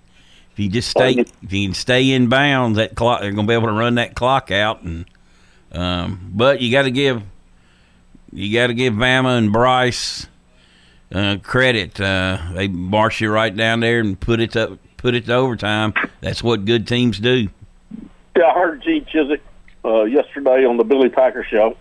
If 0.53 0.61
you 0.61 0.69
just 0.69 0.89
stay, 0.89 1.15
if 1.15 1.53
you 1.53 1.67
can 1.67 1.75
stay 1.75 2.13
in 2.13 2.29
bounds, 2.29 2.77
that 2.77 2.95
clock 2.95 3.21
they're 3.21 3.33
going 3.33 3.47
to 3.47 3.51
be 3.51 3.55
able 3.55 3.67
to 3.67 3.73
run 3.73 3.97
that 3.97 4.15
clock 4.15 4.53
out. 4.53 4.83
And 4.83 5.05
um, 5.73 6.31
but 6.33 6.61
you 6.61 6.71
got 6.71 6.83
to 6.83 6.93
give 6.93 7.23
you 8.33 8.57
got 8.57 8.69
to 8.69 8.75
give 8.75 8.95
Bama 8.95 9.37
and 9.37 9.53
Bryce 9.53 10.29
uh, 11.13 11.39
credit. 11.43 12.01
Uh, 12.01 12.39
they 12.53 12.69
marched 12.69 13.21
you 13.21 13.33
right 13.33 13.55
down 13.55 13.81
there 13.81 13.99
and 13.99 14.19
put 14.19 14.39
it 14.39 14.53
to 14.53 14.79
put 14.97 15.17
it 15.17 15.27
to 15.27 15.35
overtime. 15.35 15.93
That's 16.21 16.41
what 16.41 16.67
good 16.67 16.87
teams 16.87 17.19
do. 17.19 17.49
Yeah, 18.37 18.47
I 18.47 18.55
heard 18.55 18.83
Gene 18.85 19.07
Chizik 19.07 19.41
uh, 19.85 20.05
yesterday 20.05 20.65
on 20.65 20.77
the 20.77 20.85
Billy 20.85 21.09
Packer 21.09 21.43
show. 21.43 21.77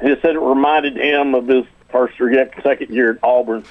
He 0.00 0.08
said 0.20 0.34
it 0.34 0.40
reminded 0.40 0.96
him 0.96 1.36
of 1.36 1.46
his 1.46 1.64
first 1.92 2.20
or 2.20 2.32
second 2.62 2.92
year 2.92 3.12
at 3.12 3.18
Auburn, 3.22 3.64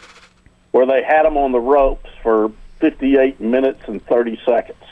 where 0.72 0.86
they 0.86 1.04
had 1.04 1.24
them 1.24 1.38
on 1.38 1.52
the 1.52 1.60
ropes 1.60 2.10
for 2.24 2.52
58 2.80 3.42
minutes 3.42 3.82
and 3.88 4.06
30 4.06 4.40
seconds. 4.46 4.84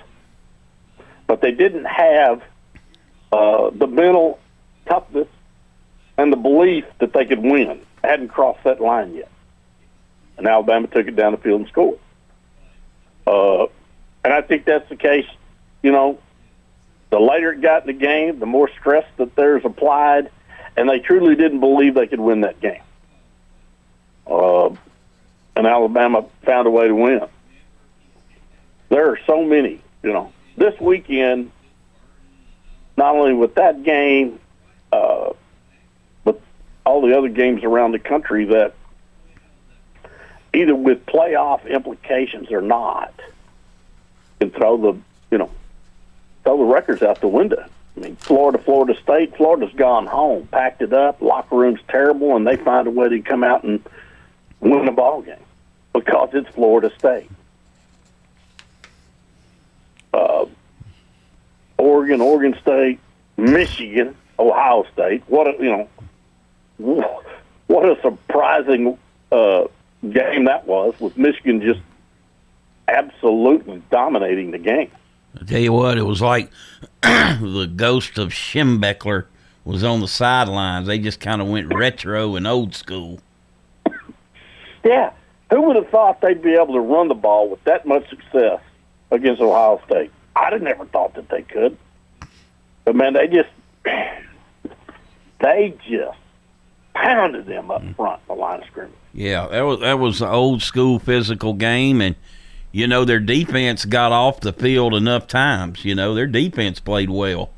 But 1.27 1.41
they 1.41 1.51
didn't 1.51 1.85
have 1.85 2.41
uh, 3.31 3.69
the 3.69 3.87
mental 3.87 4.39
toughness 4.87 5.27
and 6.17 6.33
the 6.33 6.37
belief 6.37 6.85
that 6.99 7.13
they 7.13 7.25
could 7.25 7.39
win. 7.39 7.81
hadn't 8.03 8.29
crossed 8.29 8.63
that 8.63 8.81
line 8.81 9.13
yet. 9.13 9.31
And 10.37 10.47
Alabama 10.47 10.87
took 10.87 11.07
it 11.07 11.15
down 11.15 11.31
the 11.31 11.37
field 11.37 11.61
and 11.61 11.69
scored. 11.69 11.99
Uh, 13.25 13.67
and 14.23 14.33
I 14.33 14.41
think 14.41 14.65
that's 14.65 14.87
the 14.89 14.95
case. 14.95 15.27
You 15.81 15.91
know, 15.91 16.19
the 17.09 17.19
later 17.19 17.53
it 17.53 17.61
got 17.61 17.81
in 17.81 17.87
the 17.87 17.93
game, 17.93 18.39
the 18.39 18.45
more 18.45 18.69
stress 18.79 19.05
that 19.17 19.35
there's 19.35 19.63
applied, 19.63 20.29
and 20.75 20.89
they 20.89 20.99
truly 20.99 21.35
didn't 21.35 21.59
believe 21.59 21.93
they 21.95 22.07
could 22.07 22.19
win 22.19 22.41
that 22.41 22.59
game. 22.59 22.81
Uh, 24.29 24.69
and 25.55 25.67
Alabama 25.67 26.25
found 26.43 26.67
a 26.67 26.69
way 26.69 26.87
to 26.87 26.95
win. 26.95 27.21
There 28.89 29.09
are 29.09 29.19
so 29.25 29.43
many, 29.43 29.81
you 30.03 30.13
know. 30.13 30.31
This 30.57 30.79
weekend, 30.79 31.51
not 32.97 33.15
only 33.15 33.33
with 33.33 33.55
that 33.55 33.83
game, 33.83 34.39
uh, 34.91 35.31
but 36.23 36.39
all 36.85 37.01
the 37.01 37.17
other 37.17 37.29
games 37.29 37.63
around 37.63 37.91
the 37.91 37.99
country 37.99 38.45
that 38.45 38.73
either 40.53 40.75
with 40.75 41.05
playoff 41.05 41.67
implications 41.69 42.51
or 42.51 42.61
not 42.61 43.13
can 44.39 44.49
throw 44.49 44.77
the, 44.77 44.99
you 45.31 45.37
know, 45.37 45.51
throw 46.43 46.57
the 46.57 46.63
records 46.63 47.01
out 47.01 47.21
the 47.21 47.27
window. 47.27 47.63
I 47.95 47.99
mean, 47.99 48.15
Florida, 48.15 48.57
Florida 48.57 48.99
State, 49.01 49.35
Florida's 49.35 49.73
gone 49.75 50.07
home, 50.07 50.47
packed 50.47 50.81
it 50.81 50.93
up. 50.93 51.21
Locker 51.21 51.55
room's 51.55 51.81
terrible, 51.89 52.35
and 52.35 52.47
they 52.47 52.55
find 52.55 52.87
a 52.87 52.91
way 52.91 53.09
to 53.09 53.21
come 53.21 53.43
out 53.43 53.63
and 53.63 53.83
win 54.61 54.87
a 54.87 54.91
ball 54.91 55.21
game 55.21 55.35
because 55.93 56.29
it's 56.33 56.49
Florida 56.49 56.91
State. 56.97 57.29
Uh, 60.13 60.45
Oregon, 61.77 62.21
Oregon 62.21 62.57
State, 62.61 62.99
Michigan, 63.37 64.15
Ohio 64.37 64.85
State. 64.93 65.23
What 65.27 65.47
a 65.47 65.63
you 65.63 65.87
know, 66.77 67.07
what 67.67 67.85
a 67.85 68.01
surprising 68.01 68.97
uh, 69.31 69.65
game 70.01 70.45
that 70.45 70.65
was 70.65 70.99
with 70.99 71.17
Michigan 71.17 71.61
just 71.61 71.81
absolutely 72.87 73.81
dominating 73.91 74.51
the 74.51 74.57
game. 74.57 74.91
I 75.39 75.45
tell 75.45 75.59
you 75.59 75.73
what, 75.73 75.97
it 75.97 76.03
was 76.03 76.21
like 76.21 76.49
the 77.01 77.71
ghost 77.75 78.17
of 78.17 78.29
Schembechler 78.29 79.25
was 79.63 79.83
on 79.83 80.01
the 80.01 80.07
sidelines. 80.07 80.87
They 80.87 80.97
just 80.97 81.19
kind 81.19 81.41
of 81.41 81.47
went 81.47 81.73
retro 81.73 82.35
and 82.35 82.47
old 82.47 82.73
school. 82.73 83.19
Yeah. 84.83 85.11
Who 85.49 85.61
would 85.63 85.75
have 85.75 85.89
thought 85.89 86.21
they'd 86.21 86.41
be 86.41 86.53
able 86.53 86.73
to 86.73 86.79
run 86.79 87.07
the 87.07 87.15
ball 87.15 87.49
with 87.49 87.63
that 87.63 87.85
much 87.85 88.07
success 88.09 88.61
against 89.11 89.41
Ohio 89.41 89.81
State? 89.85 90.11
I'd 90.35 90.53
have 90.53 90.61
never 90.61 90.85
thought 90.85 91.15
that 91.15 91.29
they 91.29 91.41
could. 91.41 91.77
But 92.85 92.95
man, 92.95 93.13
they 93.13 93.27
just 93.27 93.49
they 95.39 95.75
just 95.87 96.17
pounded 96.93 97.45
them 97.45 97.71
up 97.71 97.81
mm. 97.81 97.95
front, 97.95 98.25
the 98.27 98.33
line 98.33 98.61
of 98.61 98.67
scrimmage. 98.67 98.93
Yeah, 99.13 99.47
that 99.47 99.61
was 99.61 99.79
that 99.79 99.99
was 99.99 100.21
an 100.21 100.29
old 100.29 100.61
school 100.61 100.99
physical 100.99 101.53
game, 101.53 102.01
and 102.01 102.15
you 102.71 102.87
know 102.87 103.05
their 103.05 103.19
defense 103.19 103.85
got 103.85 104.11
off 104.11 104.39
the 104.39 104.53
field 104.53 104.93
enough 104.93 105.27
times. 105.27 105.83
You 105.83 105.95
know 105.95 106.13
their 106.13 106.27
defense 106.27 106.79
played 106.79 107.09
well. 107.09 107.49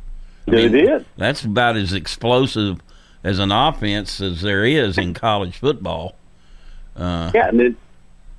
I 0.48 0.52
They 0.52 0.70
did. 0.70 1.06
That's 1.18 1.44
about 1.44 1.78
as 1.78 1.94
explosive 1.94 2.82
as 3.24 3.40
an 3.40 3.52
offense 3.52 4.22
as 4.22 4.42
there 4.42 4.66
is 4.66 4.98
in 4.98 5.14
college 5.14 5.58
football. 5.58 6.16
Uh, 6.96 7.32
Yeah, 7.34 7.50
and 7.50 7.76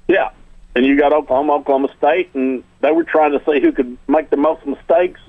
yeah, 0.08 0.30
and 0.74 0.86
you 0.86 0.98
got 0.98 1.12
Oklahoma, 1.12 1.54
Oklahoma 1.54 1.88
State, 1.96 2.30
and 2.34 2.62
they 2.80 2.90
were 2.90 3.04
trying 3.04 3.32
to 3.32 3.42
see 3.44 3.60
who 3.60 3.72
could 3.72 3.96
make 4.08 4.30
the 4.30 4.36
most 4.36 4.66
mistakes 4.66 5.20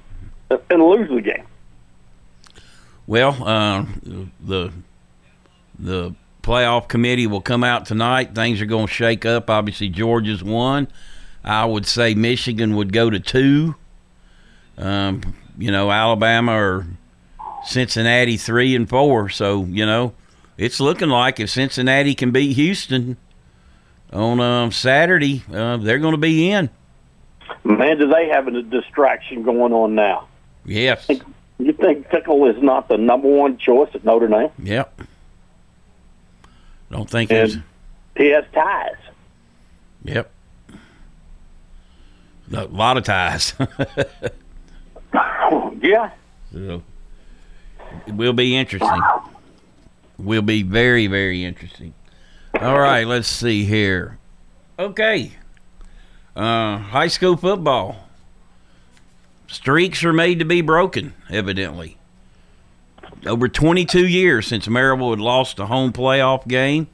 and 0.69 0.83
lose 0.83 1.09
the 1.09 1.21
game. 1.21 1.45
Well, 3.07 3.43
uh, 3.43 3.85
the 4.39 4.71
the 5.77 6.15
playoff 6.41 6.87
committee 6.87 7.27
will 7.27 7.41
come 7.41 7.63
out 7.63 7.85
tonight. 7.85 8.35
Things 8.35 8.61
are 8.61 8.65
going 8.65 8.87
to 8.87 8.93
shake 8.93 9.25
up. 9.25 9.49
Obviously, 9.49 9.89
Georgia's 9.89 10.43
one. 10.43 10.87
I 11.43 11.65
would 11.65 11.85
say 11.85 12.13
Michigan 12.13 12.75
would 12.75 12.93
go 12.93 13.09
to 13.09 13.19
two. 13.19 13.75
Um, 14.77 15.35
you 15.57 15.71
know, 15.71 15.91
Alabama 15.91 16.53
or 16.53 16.87
Cincinnati 17.65 18.37
three 18.37 18.75
and 18.75 18.87
four. 18.87 19.29
So 19.29 19.65
you 19.65 19.85
know, 19.85 20.13
it's 20.57 20.79
looking 20.79 21.09
like 21.09 21.39
if 21.39 21.49
Cincinnati 21.49 22.15
can 22.15 22.31
beat 22.31 22.53
Houston 22.53 23.17
on 24.11 24.39
um, 24.39 24.71
Saturday, 24.71 25.43
uh, 25.51 25.77
they're 25.77 25.99
going 25.99 26.13
to 26.13 26.17
be 26.17 26.51
in. 26.51 26.69
Man, 27.63 27.97
do 27.97 28.07
they 28.07 28.29
have 28.29 28.47
a 28.47 28.61
distraction 28.61 29.43
going 29.43 29.73
on 29.73 29.95
now? 29.95 30.27
Yes. 30.65 31.07
You 31.59 31.73
think 31.73 32.09
Fickell 32.09 32.53
is 32.53 32.61
not 32.61 32.87
the 32.87 32.97
number 32.97 33.27
one 33.27 33.57
choice 33.57 33.89
at 33.93 34.03
Notre 34.03 34.27
Dame? 34.27 34.49
Yep. 34.59 35.01
Don't 36.91 37.09
think. 37.09 37.31
And 37.31 37.63
he 38.15 38.29
has 38.29 38.45
ties. 38.53 38.95
Yep. 40.03 40.31
A 42.53 42.65
lot 42.65 42.97
of 42.97 43.03
ties. 43.03 43.53
yeah. 45.81 46.11
So, 46.51 46.83
it 48.05 48.13
will 48.13 48.33
be 48.33 48.55
interesting. 48.55 49.01
Will 50.17 50.41
be 50.41 50.63
very, 50.63 51.07
very 51.07 51.43
interesting. 51.43 51.93
All 52.59 52.79
right, 52.79 53.05
let's 53.05 53.27
see 53.27 53.65
here. 53.65 54.17
Okay. 54.77 55.33
Uh, 56.35 56.77
high 56.77 57.07
school 57.07 57.35
football. 57.35 58.07
Streaks 59.47 60.03
are 60.03 60.13
made 60.13 60.39
to 60.39 60.45
be 60.45 60.61
broken, 60.61 61.13
evidently. 61.29 61.97
Over 63.25 63.47
22 63.47 64.07
years 64.07 64.47
since 64.47 64.67
Maryville 64.67 65.11
had 65.11 65.19
lost 65.19 65.59
a 65.59 65.67
home 65.67 65.93
playoff 65.93 66.47
game. 66.47 66.87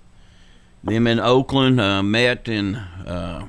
Them 0.83 1.07
in 1.07 1.19
Oakland 1.19 1.79
uh, 1.79 2.03
met 2.03 2.47
in 2.47 2.75
uh, 2.75 3.47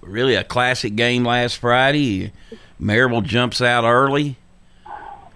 really 0.00 0.34
a 0.34 0.44
classic 0.44 0.94
game 0.96 1.24
last 1.24 1.58
Friday. 1.58 2.32
Maryville 2.80 3.24
jumps 3.24 3.60
out 3.60 3.84
early. 3.84 4.36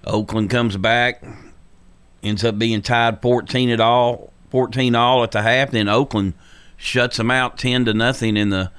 Oakland 0.04 0.50
comes 0.50 0.76
back, 0.76 1.22
ends 2.22 2.44
up 2.44 2.59
being 2.59 2.83
tied 2.83 3.22
14 3.22 3.70
at 3.70 3.81
all, 3.81 4.33
14 4.50 4.94
all 4.94 5.22
at 5.22 5.33
the 5.33 5.42
half. 5.42 5.70
Then 5.70 5.88
Oakland 5.88 6.35
shuts 6.76 7.16
them 7.16 7.31
out 7.31 7.59
10 7.59 7.85
to 7.87 7.94
nothing 7.94 8.37
in 8.37 8.50
the 8.50 8.70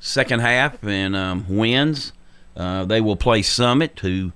second 0.00 0.40
half 0.40 0.82
and 0.84 1.16
um, 1.16 1.46
wins. 1.48 2.12
Uh, 2.56 2.84
they 2.84 3.00
will 3.00 3.16
play 3.16 3.42
Summit, 3.42 4.00
who 4.00 4.32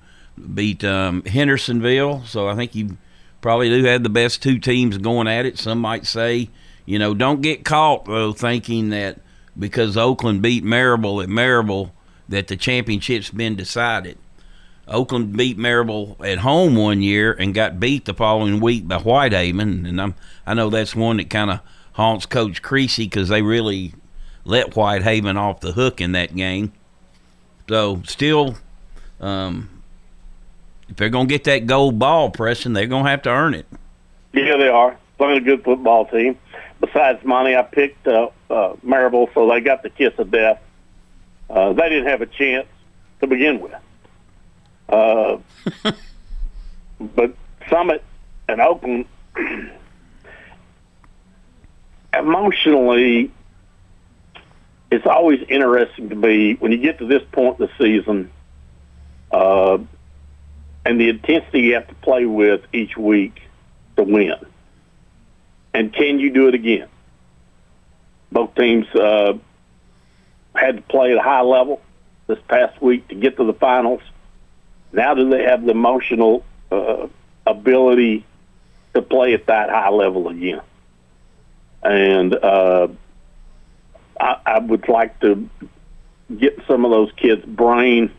beat 0.54 0.84
um, 0.84 1.22
Hendersonville. 1.24 2.24
So 2.24 2.48
I 2.48 2.54
think 2.54 2.74
you 2.74 2.96
probably 3.40 3.68
do 3.68 3.84
have 3.84 4.02
the 4.02 4.08
best 4.08 4.42
two 4.42 4.58
teams 4.58 4.98
going 4.98 5.26
at 5.26 5.46
it. 5.46 5.58
Some 5.58 5.78
might 5.78 6.06
say, 6.06 6.48
you 6.86 6.98
know, 6.98 7.14
don't 7.14 7.42
get 7.42 7.64
caught 7.64 8.04
though 8.04 8.32
thinking 8.32 8.90
that 8.90 9.18
because 9.58 9.96
Oakland 9.96 10.42
beat 10.42 10.64
Maryville 10.64 11.22
at 11.22 11.28
Maryville 11.28 11.90
that 12.28 12.48
the 12.48 12.56
championship's 12.56 13.30
been 13.30 13.56
decided. 13.56 14.16
Oakland 14.88 15.36
beat 15.36 15.56
Maryville 15.58 16.16
at 16.26 16.38
home 16.38 16.74
one 16.74 17.02
year 17.02 17.32
and 17.32 17.54
got 17.54 17.78
beat 17.78 18.04
the 18.04 18.14
following 18.14 18.60
week 18.60 18.88
by 18.88 18.98
Whitehaven, 18.98 19.86
and 19.86 20.00
I'm 20.00 20.14
I 20.46 20.54
know 20.54 20.70
that's 20.70 20.94
one 20.94 21.18
that 21.18 21.30
kind 21.30 21.50
of 21.50 21.60
haunts 21.92 22.26
Coach 22.26 22.62
Creasy 22.62 23.04
because 23.04 23.28
they 23.28 23.42
really 23.42 23.94
let 24.44 24.74
Whitehaven 24.74 25.36
off 25.36 25.60
the 25.60 25.72
hook 25.72 26.00
in 26.00 26.12
that 26.12 26.34
game. 26.34 26.72
So 27.68 28.02
still, 28.06 28.56
um, 29.20 29.68
if 30.88 30.96
they're 30.96 31.10
gonna 31.10 31.28
get 31.28 31.44
that 31.44 31.66
gold 31.66 31.98
ball, 31.98 32.30
Preston, 32.30 32.72
they're 32.72 32.86
gonna 32.86 33.08
have 33.08 33.22
to 33.22 33.30
earn 33.30 33.54
it. 33.54 33.66
Yeah, 34.32 34.56
they 34.56 34.68
are. 34.68 34.96
Playing 35.18 35.38
a 35.38 35.44
good 35.44 35.62
football 35.62 36.06
team. 36.06 36.36
Besides 36.80 37.24
Monty, 37.24 37.54
I 37.54 37.62
picked 37.62 38.08
uh, 38.08 38.30
uh, 38.50 38.74
Maryville, 38.84 39.32
so 39.32 39.48
they 39.48 39.60
got 39.60 39.84
the 39.84 39.90
kiss 39.90 40.12
of 40.18 40.32
death. 40.32 40.60
Uh, 41.48 41.72
they 41.72 41.88
didn't 41.88 42.08
have 42.08 42.22
a 42.22 42.26
chance 42.26 42.66
to 43.20 43.28
begin 43.28 43.60
with. 43.60 43.74
Uh, 44.92 45.38
but 47.00 47.34
Summit 47.70 48.04
and 48.48 48.60
Oakland, 48.60 49.06
emotionally, 52.14 53.32
it's 54.90 55.06
always 55.06 55.40
interesting 55.48 56.10
to 56.10 56.16
be 56.16 56.54
when 56.54 56.70
you 56.70 56.78
get 56.78 56.98
to 56.98 57.06
this 57.06 57.22
point 57.32 57.58
in 57.58 57.66
the 57.66 57.72
season 57.82 58.30
uh, 59.30 59.78
and 60.84 61.00
the 61.00 61.08
intensity 61.08 61.60
you 61.60 61.74
have 61.74 61.88
to 61.88 61.94
play 61.96 62.26
with 62.26 62.60
each 62.74 62.94
week 62.96 63.40
to 63.96 64.02
win. 64.02 64.34
And 65.72 65.92
can 65.94 66.18
you 66.18 66.30
do 66.30 66.48
it 66.48 66.54
again? 66.54 66.88
Both 68.30 68.54
teams 68.54 68.86
uh, 68.94 69.38
had 70.54 70.76
to 70.76 70.82
play 70.82 71.12
at 71.12 71.18
a 71.18 71.22
high 71.22 71.40
level 71.40 71.80
this 72.26 72.38
past 72.48 72.80
week 72.82 73.08
to 73.08 73.14
get 73.14 73.38
to 73.38 73.44
the 73.44 73.54
finals. 73.54 74.02
Now, 74.92 75.14
do 75.14 75.28
they 75.28 75.44
have 75.44 75.64
the 75.64 75.70
emotional 75.70 76.44
uh, 76.70 77.08
ability 77.46 78.24
to 78.94 79.02
play 79.02 79.34
at 79.34 79.46
that 79.46 79.70
high 79.70 79.90
level 79.90 80.28
again? 80.28 80.60
And 81.82 82.34
uh, 82.34 82.88
I, 84.20 84.36
I 84.44 84.58
would 84.58 84.88
like 84.88 85.18
to 85.20 85.48
get 86.36 86.62
some 86.66 86.84
of 86.84 86.90
those 86.90 87.10
kids' 87.12 87.44
brain 87.44 88.12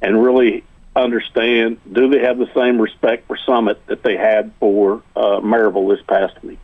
and 0.00 0.22
really 0.22 0.64
understand 0.96 1.80
do 1.90 2.08
they 2.08 2.20
have 2.20 2.38
the 2.38 2.50
same 2.54 2.80
respect 2.80 3.26
for 3.26 3.36
Summit 3.36 3.84
that 3.86 4.02
they 4.02 4.16
had 4.16 4.52
for 4.60 5.02
uh, 5.16 5.40
Maryville 5.40 5.94
this 5.94 6.04
past 6.06 6.42
week? 6.44 6.58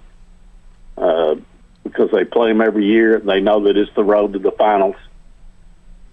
Uh, 0.96 1.37
because 1.83 2.11
they 2.12 2.24
play 2.24 2.48
them 2.48 2.61
every 2.61 2.85
year 2.85 3.16
and 3.16 3.29
they 3.29 3.40
know 3.40 3.64
that 3.64 3.76
it's 3.76 3.92
the 3.94 4.05
road 4.05 4.35
to 4.35 4.38
the 4.38 4.53
finals. 4.53 4.96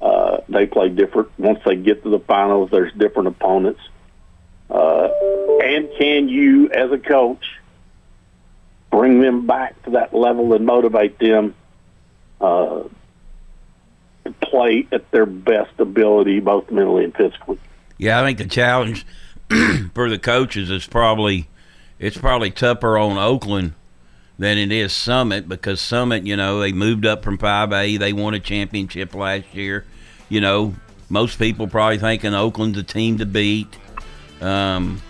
Uh, 0.01 0.37
they 0.47 0.65
play 0.65 0.89
different. 0.89 1.29
Once 1.39 1.59
they 1.65 1.75
get 1.75 2.03
to 2.03 2.09
the 2.09 2.19
finals, 2.19 2.69
there's 2.71 2.93
different 2.93 3.29
opponents. 3.29 3.81
Uh, 4.69 5.09
and 5.63 5.89
can 5.97 6.29
you, 6.29 6.69
as 6.69 6.91
a 6.91 6.97
coach, 6.97 7.43
bring 8.91 9.21
them 9.21 9.47
back 9.47 9.81
to 9.83 9.91
that 9.91 10.13
level 10.13 10.53
and 10.53 10.65
motivate 10.65 11.17
them 11.19 11.55
uh, 12.39 12.83
to 14.25 14.31
play 14.41 14.87
at 14.91 15.09
their 15.11 15.25
best 15.25 15.79
ability, 15.79 16.39
both 16.39 16.69
mentally 16.69 17.03
and 17.03 17.15
physically? 17.15 17.59
Yeah, 17.97 18.21
I 18.21 18.25
think 18.25 18.37
the 18.37 18.45
challenge 18.45 19.05
for 19.93 20.09
the 20.09 20.19
coaches 20.19 20.69
is 20.69 20.85
probably 20.85 21.49
it's 21.99 22.17
probably 22.17 22.51
tougher 22.51 22.97
on 22.97 23.17
Oakland 23.17 23.73
than 24.39 24.57
it 24.57 24.71
is 24.71 24.93
Summit 24.93 25.49
because 25.49 25.81
Summit, 25.81 26.25
you 26.25 26.35
know, 26.35 26.59
they 26.59 26.71
moved 26.71 27.05
up 27.05 27.23
from 27.23 27.37
5A. 27.37 27.97
They 27.99 28.13
won 28.13 28.33
a 28.33 28.39
championship 28.39 29.15
last 29.15 29.53
year. 29.53 29.85
You 30.29 30.41
know, 30.41 30.75
most 31.09 31.39
people 31.39 31.67
probably 31.67 31.97
thinking 31.97 32.33
Oakland's 32.33 32.77
a 32.77 32.83
team 32.83 33.17
to 33.17 33.25
beat. 33.25 33.67
Um, 34.41 35.01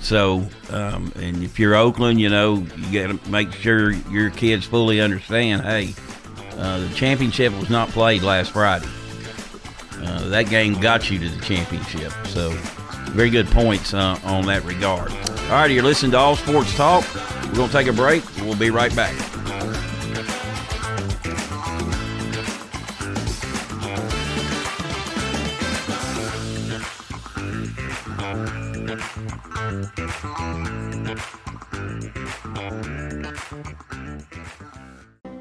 so, 0.00 0.46
um, 0.70 1.12
and 1.16 1.42
if 1.42 1.58
you're 1.58 1.74
Oakland, 1.74 2.20
you 2.20 2.28
know, 2.28 2.66
you 2.76 3.06
got 3.06 3.22
to 3.22 3.30
make 3.30 3.52
sure 3.52 3.90
your 3.90 4.30
kids 4.30 4.66
fully 4.66 5.00
understand 5.00 5.62
hey, 5.62 5.94
uh, 6.56 6.80
the 6.80 6.88
championship 6.94 7.52
was 7.54 7.70
not 7.70 7.88
played 7.90 8.22
last 8.22 8.52
Friday. 8.52 8.88
Uh, 10.00 10.28
that 10.28 10.48
game 10.48 10.74
got 10.80 11.10
you 11.10 11.18
to 11.18 11.28
the 11.28 11.40
championship. 11.42 12.12
So, 12.26 12.50
very 13.10 13.30
good 13.30 13.46
points 13.48 13.94
uh, 13.94 14.18
on 14.24 14.46
that 14.46 14.64
regard. 14.64 15.10
All 15.12 15.50
right, 15.50 15.70
you're 15.70 15.82
listening 15.82 16.12
to 16.12 16.18
All 16.18 16.36
Sports 16.36 16.74
Talk. 16.76 17.04
We're 17.46 17.54
going 17.54 17.68
to 17.68 17.72
take 17.72 17.86
a 17.86 17.92
break. 17.92 18.22
We'll 18.42 18.56
be 18.56 18.70
right 18.70 18.94
back. 18.94 19.14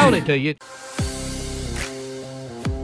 Sold 0.00 0.14
it 0.14 0.26
to 0.26 0.38
you. 0.38 0.54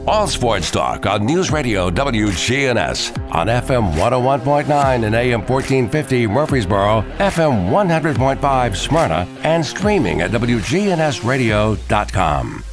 All 0.07 0.25
sports 0.25 0.71
talk 0.71 1.05
on 1.05 1.25
News 1.25 1.51
Radio 1.51 1.91
WGNS 1.91 3.35
on 3.35 3.47
FM 3.47 3.91
101.9 3.95 5.03
and 5.03 5.13
AM 5.13 5.41
1450 5.41 6.27
Murfreesboro, 6.27 7.01
FM 7.17 7.69
100.5 7.69 8.75
Smyrna, 8.77 9.27
and 9.43 9.65
streaming 9.65 10.21
at 10.21 10.31
WGNSradio.com. 10.31 12.63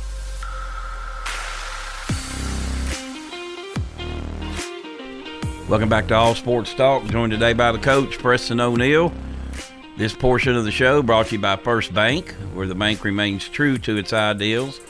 Welcome 5.68 5.88
back 5.88 6.06
to 6.06 6.14
All 6.14 6.36
Sports 6.36 6.72
Talk. 6.72 7.04
Joined 7.06 7.32
today 7.32 7.52
by 7.52 7.72
the 7.72 7.80
coach, 7.80 8.16
Preston 8.16 8.60
O'Neill. 8.60 9.12
This 9.96 10.14
portion 10.14 10.54
of 10.54 10.64
the 10.64 10.70
show 10.70 11.02
brought 11.02 11.26
to 11.26 11.34
you 11.34 11.40
by 11.40 11.56
First 11.56 11.92
Bank, 11.92 12.30
where 12.52 12.68
the 12.68 12.76
bank 12.76 13.02
remains 13.02 13.48
true 13.48 13.76
to 13.78 13.96
its 13.96 14.12
ideals. 14.12 14.80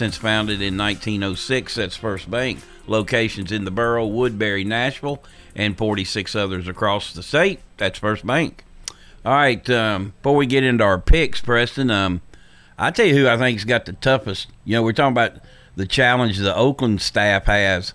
Since 0.00 0.16
founded 0.16 0.62
in 0.62 0.78
1906, 0.78 1.74
that's 1.74 1.94
First 1.94 2.30
Bank. 2.30 2.60
Locations 2.86 3.52
in 3.52 3.66
the 3.66 3.70
borough, 3.70 4.06
Woodbury, 4.06 4.64
Nashville, 4.64 5.22
and 5.54 5.76
46 5.76 6.34
others 6.34 6.66
across 6.66 7.12
the 7.12 7.22
state. 7.22 7.60
That's 7.76 7.98
First 7.98 8.26
Bank. 8.26 8.64
All 9.26 9.34
right, 9.34 9.68
um, 9.68 10.14
before 10.22 10.36
we 10.36 10.46
get 10.46 10.64
into 10.64 10.84
our 10.84 10.98
picks, 10.98 11.42
Preston, 11.42 11.90
um, 11.90 12.22
I 12.78 12.92
tell 12.92 13.04
you 13.04 13.14
who 13.14 13.28
I 13.28 13.36
think's 13.36 13.64
got 13.64 13.84
the 13.84 13.92
toughest. 13.92 14.46
You 14.64 14.76
know, 14.76 14.82
we're 14.82 14.94
talking 14.94 15.12
about 15.12 15.34
the 15.76 15.84
challenge 15.84 16.38
the 16.38 16.56
Oakland 16.56 17.02
staff 17.02 17.44
has. 17.44 17.92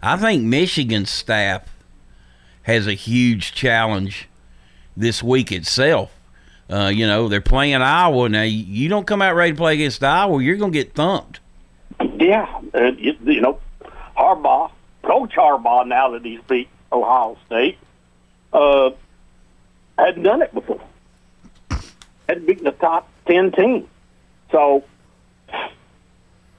I 0.00 0.16
think 0.16 0.44
Michigan's 0.44 1.10
staff 1.10 1.64
has 2.62 2.86
a 2.86 2.94
huge 2.94 3.52
challenge 3.52 4.28
this 4.96 5.24
week 5.24 5.50
itself. 5.50 6.14
Uh, 6.70 6.92
you 6.94 7.04
know, 7.04 7.26
they're 7.26 7.40
playing 7.40 7.82
Iowa 7.82 8.28
now. 8.28 8.42
You 8.42 8.88
don't 8.88 9.08
come 9.08 9.20
out 9.20 9.34
ready 9.34 9.50
to 9.50 9.58
play 9.58 9.74
against 9.74 10.04
Iowa, 10.04 10.40
you're 10.40 10.54
going 10.54 10.70
to 10.70 10.78
get 10.78 10.94
thumped. 10.94 11.40
Yeah, 12.00 12.60
uh, 12.74 12.92
you, 12.96 13.16
you 13.24 13.40
know, 13.40 13.60
Harbaugh, 14.16 14.70
Coach 15.02 15.34
Harbaugh, 15.34 15.86
now 15.86 16.10
that 16.10 16.24
he's 16.24 16.40
beat 16.48 16.68
Ohio 16.92 17.36
State, 17.46 17.78
uh, 18.52 18.90
hadn't 19.98 20.22
done 20.22 20.42
it 20.42 20.54
before. 20.54 20.80
Hadn't 22.28 22.46
beaten 22.46 22.64
the 22.64 22.72
top 22.72 23.08
ten 23.26 23.52
team, 23.52 23.88
so 24.52 24.84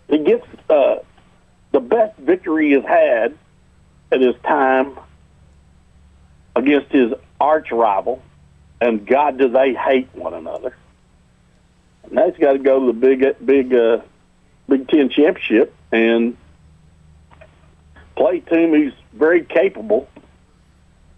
he 0.09 0.17
gets 0.19 0.45
uh, 0.69 0.97
the 1.71 1.79
best 1.79 2.17
victory 2.17 2.73
he's 2.73 2.83
had 2.83 3.37
at 4.11 4.21
his 4.21 4.35
time 4.43 4.97
against 6.55 6.91
his 6.91 7.13
arch 7.39 7.71
rival, 7.71 8.21
and 8.81 9.05
God, 9.05 9.37
do 9.37 9.47
they 9.47 9.73
hate 9.73 10.09
one 10.13 10.33
another. 10.33 10.75
Now 12.11 12.29
he's 12.29 12.39
got 12.39 12.53
to 12.53 12.59
go 12.59 12.79
to 12.79 12.85
the 12.87 12.93
big, 12.93 13.45
big, 13.45 13.73
uh, 13.73 13.99
Big 14.69 14.87
Ten 14.87 15.09
championship 15.09 15.73
and 15.91 16.37
play 18.15 18.37
a 18.37 18.49
team 18.49 18.69
who's 18.69 18.93
very 19.13 19.43
capable 19.43 20.07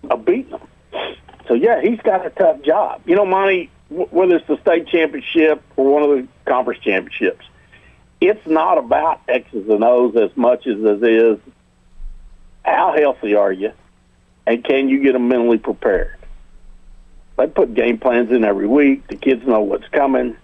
of 0.09 0.25
beating 0.25 0.51
them. 0.51 0.67
So 1.47 1.53
yeah, 1.53 1.81
he's 1.81 1.99
got 1.99 2.25
a 2.25 2.29
tough 2.29 2.61
job. 2.61 3.01
You 3.05 3.15
know, 3.15 3.25
Monty, 3.25 3.69
whether 3.89 4.37
it's 4.37 4.47
the 4.47 4.59
state 4.61 4.87
championship 4.87 5.61
or 5.75 5.91
one 5.91 6.03
of 6.03 6.09
the 6.09 6.27
conference 6.45 6.81
championships, 6.81 7.45
it's 8.21 8.45
not 8.47 8.77
about 8.77 9.21
X's 9.27 9.67
and 9.67 9.83
O's 9.83 10.15
as 10.15 10.35
much 10.37 10.65
as 10.67 10.77
it 10.79 11.03
is 11.03 11.39
how 12.63 12.95
healthy 12.95 13.35
are 13.35 13.51
you 13.51 13.73
and 14.45 14.63
can 14.63 14.87
you 14.89 15.01
get 15.01 15.13
them 15.13 15.27
mentally 15.27 15.57
prepared. 15.57 16.15
They 17.37 17.47
put 17.47 17.73
game 17.73 17.97
plans 17.97 18.31
in 18.31 18.43
every 18.43 18.67
week. 18.67 19.07
The 19.07 19.15
kids 19.15 19.45
know 19.45 19.61
what's 19.61 19.87
coming. 19.87 20.37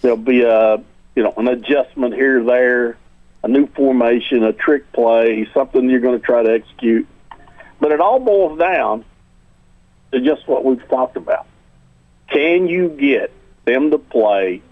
There'll 0.00 0.16
be 0.16 0.42
a 0.42 0.82
you 1.14 1.22
know 1.22 1.32
an 1.36 1.48
adjustment 1.48 2.14
here 2.14 2.42
there, 2.42 2.96
a 3.42 3.48
new 3.48 3.66
formation, 3.66 4.44
a 4.44 4.52
trick 4.52 4.92
play, 4.92 5.48
something 5.52 5.88
you're 5.88 6.00
going 6.00 6.18
to 6.18 6.24
try 6.24 6.42
to 6.42 6.52
execute. 6.52 7.06
But 7.80 7.92
it 7.92 8.00
all 8.00 8.20
boils 8.20 8.58
down 8.58 9.04
to 10.12 10.20
just 10.20 10.46
what 10.46 10.64
we've 10.64 10.86
talked 10.88 11.16
about. 11.16 11.46
Can 12.28 12.66
you 12.66 12.88
get 12.88 13.32
them 13.64 13.90
to 13.90 13.98
play 13.98 14.62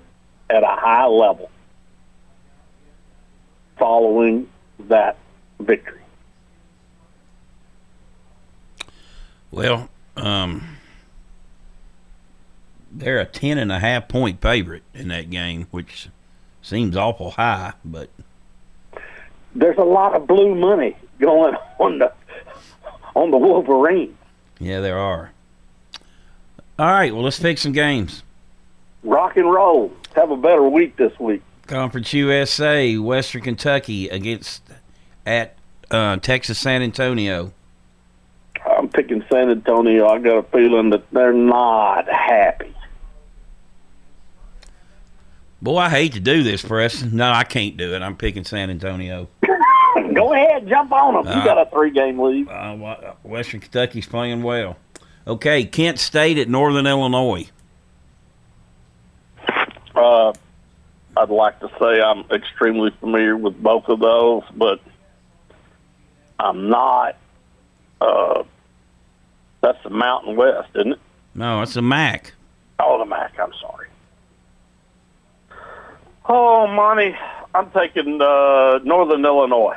at 0.49 0.63
a 0.63 0.69
high 0.69 1.07
level 1.07 1.51
following 3.79 4.49
that 4.89 5.17
victory? 5.59 6.01
Well, 9.51 9.89
um, 10.17 10.77
they're 12.91 13.19
a 13.19 13.25
ten 13.25 13.59
and 13.59 13.73
a 13.73 13.81
half 13.81 14.09
point 14.09 14.41
favorite 14.41 14.85
in 14.95 15.09
that 15.09 15.31
game, 15.31 15.67
which 15.71 16.09
seems 16.63 16.97
awful 16.97 17.31
high, 17.33 17.73
but 17.85 18.09
there's 19.55 19.79
a 19.79 19.85
lot 19.85 20.15
of 20.15 20.27
blue 20.27 20.55
money 20.55 20.97
going 21.19 21.55
on 21.79 21.99
the 21.99 22.13
on 23.15 23.31
the 23.31 23.39
Wolverine. 23.39 24.17
Yeah, 24.59 24.81
there 24.81 24.99
are. 24.99 25.33
All 26.79 26.87
right, 26.87 27.13
well, 27.13 27.25
let's 27.25 27.39
pick 27.39 27.59
some 27.59 27.73
games. 27.73 28.23
Rock 29.03 29.37
and 29.37 29.51
roll. 29.51 29.93
Have 30.17 30.31
a 30.31 30.37
better 30.37 30.63
week 30.63 30.97
this 30.97 31.19
week. 31.19 31.43
Conference 31.67 32.13
USA, 32.13 32.97
Western 32.97 33.43
Kentucky 33.43 34.09
against 34.09 34.63
at 35.25 35.57
uh, 35.91 36.17
Texas 36.17 36.59
San 36.59 36.83
Antonio. 36.83 37.53
I'm 38.67 38.89
picking 38.89 39.25
San 39.31 39.51
Antonio. 39.51 40.09
I 40.09 40.19
got 40.19 40.39
a 40.39 40.43
feeling 40.45 40.91
that 40.91 41.11
they're 41.13 41.33
not 41.33 42.09
happy. 42.09 42.75
Boy, 45.63 45.77
I 45.77 45.91
hate 45.91 46.15
to 46.15 46.21
do 46.21 46.43
this, 46.43 46.63
Preston. 46.63 47.17
No, 47.17 47.31
I 47.31 47.45
can't 47.45 47.77
do 47.77 47.95
it. 47.95 48.01
I'm 48.03 48.17
picking 48.17 48.45
San 48.45 48.71
Antonio. 48.71 49.29
Go 50.15 50.33
ahead, 50.33 50.67
jump 50.69 50.91
on 50.93 51.15
them. 51.15 51.27
You 51.27 51.41
Uh, 51.41 51.45
got 51.45 51.59
a 51.67 51.71
three-game 51.71 52.19
lead. 52.19 52.49
Uh, 52.49 53.15
Western 53.23 53.61
Kentucky's 53.61 54.07
playing 54.07 54.43
well. 54.43 54.77
Okay, 55.27 55.65
Kent 55.65 55.99
State 55.99 56.39
at 56.39 56.49
Northern 56.49 56.87
Illinois. 56.87 57.51
Uh, 59.95 60.33
I'd 61.17 61.29
like 61.29 61.61
to 61.61 61.69
say 61.81 62.01
I'm 62.01 62.25
extremely 62.31 62.91
familiar 63.01 63.37
with 63.37 63.61
both 63.63 63.89
of 63.89 64.01
those, 64.01 64.45
but 64.57 64.81
I'm 66.39 66.71
not. 66.71 67.17
Uh, 68.01 68.45
that's 69.61 69.83
the 69.85 69.91
Mountain 69.91 70.37
West, 70.37 70.71
isn't 70.75 70.93
it? 70.93 71.01
No, 71.35 71.61
it's 71.61 71.75
the 71.75 71.83
Mac. 71.83 72.33
Oh, 72.79 72.99
the 72.99 73.05
MAC. 73.05 73.39
I'm 73.39 73.53
sorry. 73.61 73.89
Oh, 76.33 76.69
Monty, 76.69 77.17
I'm 77.53 77.73
taking 77.73 78.23
uh, 78.23 78.79
Northern 78.85 79.25
Illinois. 79.25 79.77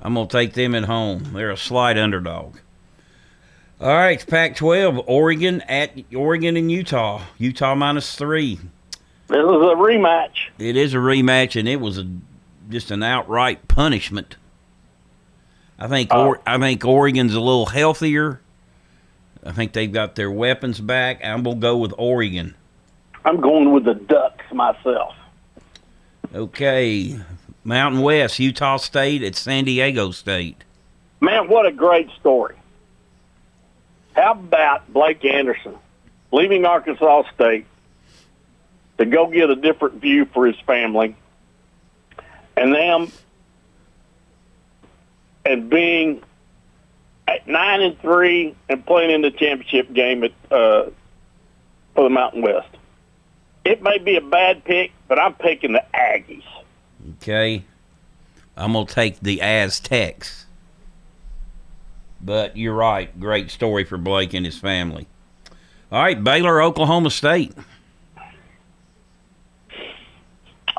I'm 0.00 0.14
going 0.14 0.26
to 0.26 0.32
take 0.32 0.54
them 0.54 0.74
at 0.74 0.84
home. 0.84 1.34
They're 1.34 1.50
a 1.50 1.56
slight 1.58 1.98
underdog. 1.98 2.56
All 3.78 3.88
right, 3.88 4.26
Pac 4.26 4.56
12, 4.56 5.06
Oregon 5.06 5.60
at 5.68 5.90
Oregon 6.14 6.56
and 6.56 6.72
Utah. 6.72 7.20
Utah 7.36 7.74
minus 7.74 8.14
three. 8.14 8.58
This 9.28 9.36
is 9.36 9.44
a 9.44 9.76
rematch. 9.76 10.48
It 10.58 10.78
is 10.78 10.94
a 10.94 10.98
rematch, 10.98 11.60
and 11.60 11.68
it 11.68 11.78
was 11.78 11.98
a 11.98 12.08
just 12.70 12.90
an 12.90 13.02
outright 13.02 13.68
punishment. 13.68 14.36
I 15.78 15.88
think 15.88 16.14
or, 16.14 16.40
I 16.46 16.56
think 16.56 16.82
Oregon's 16.86 17.34
a 17.34 17.40
little 17.40 17.66
healthier. 17.66 18.40
I 19.44 19.52
think 19.52 19.74
they've 19.74 19.92
got 19.92 20.14
their 20.14 20.30
weapons 20.30 20.80
back. 20.80 21.22
I'm 21.22 21.42
gonna 21.42 21.56
go 21.56 21.76
with 21.76 21.92
Oregon. 21.98 22.54
I'm 23.26 23.40
going 23.40 23.72
with 23.72 23.84
the 23.84 23.94
Ducks 23.94 24.25
myself. 24.56 25.14
Okay, 26.34 27.18
Mountain 27.64 28.02
West, 28.02 28.38
Utah 28.38 28.78
State 28.78 29.22
at 29.22 29.36
San 29.36 29.64
Diego 29.64 30.10
State. 30.10 30.64
Man, 31.20 31.48
what 31.48 31.66
a 31.66 31.72
great 31.72 32.10
story. 32.18 32.56
How 34.14 34.32
about 34.32 34.92
Blake 34.92 35.24
Anderson 35.24 35.76
leaving 36.32 36.64
Arkansas 36.64 37.24
State 37.34 37.66
to 38.98 39.04
go 39.04 39.26
get 39.28 39.50
a 39.50 39.56
different 39.56 40.00
view 40.00 40.24
for 40.26 40.46
his 40.46 40.58
family 40.60 41.14
and 42.56 42.74
them 42.74 43.12
and 45.44 45.70
being 45.70 46.22
at 47.28 47.46
nine 47.46 47.82
and 47.82 48.00
three 48.00 48.54
and 48.68 48.84
playing 48.84 49.10
in 49.10 49.22
the 49.22 49.30
championship 49.30 49.92
game 49.92 50.24
at 50.24 50.32
uh, 50.50 50.90
for 51.94 52.04
the 52.04 52.10
Mountain 52.10 52.42
West. 52.42 52.68
It 53.66 53.82
may 53.82 53.98
be 53.98 54.14
a 54.14 54.20
bad 54.20 54.64
pick, 54.64 54.92
but 55.08 55.18
I'm 55.18 55.34
picking 55.34 55.72
the 55.72 55.82
Aggies. 55.92 56.44
Okay, 57.16 57.64
I'm 58.56 58.74
gonna 58.74 58.86
take 58.86 59.18
the 59.18 59.42
Aztecs. 59.42 60.46
But 62.20 62.56
you're 62.56 62.74
right. 62.74 63.18
Great 63.18 63.50
story 63.50 63.82
for 63.82 63.98
Blake 63.98 64.34
and 64.34 64.46
his 64.46 64.56
family. 64.56 65.08
All 65.90 66.00
right, 66.00 66.22
Baylor, 66.22 66.62
Oklahoma 66.62 67.10
State. 67.10 67.52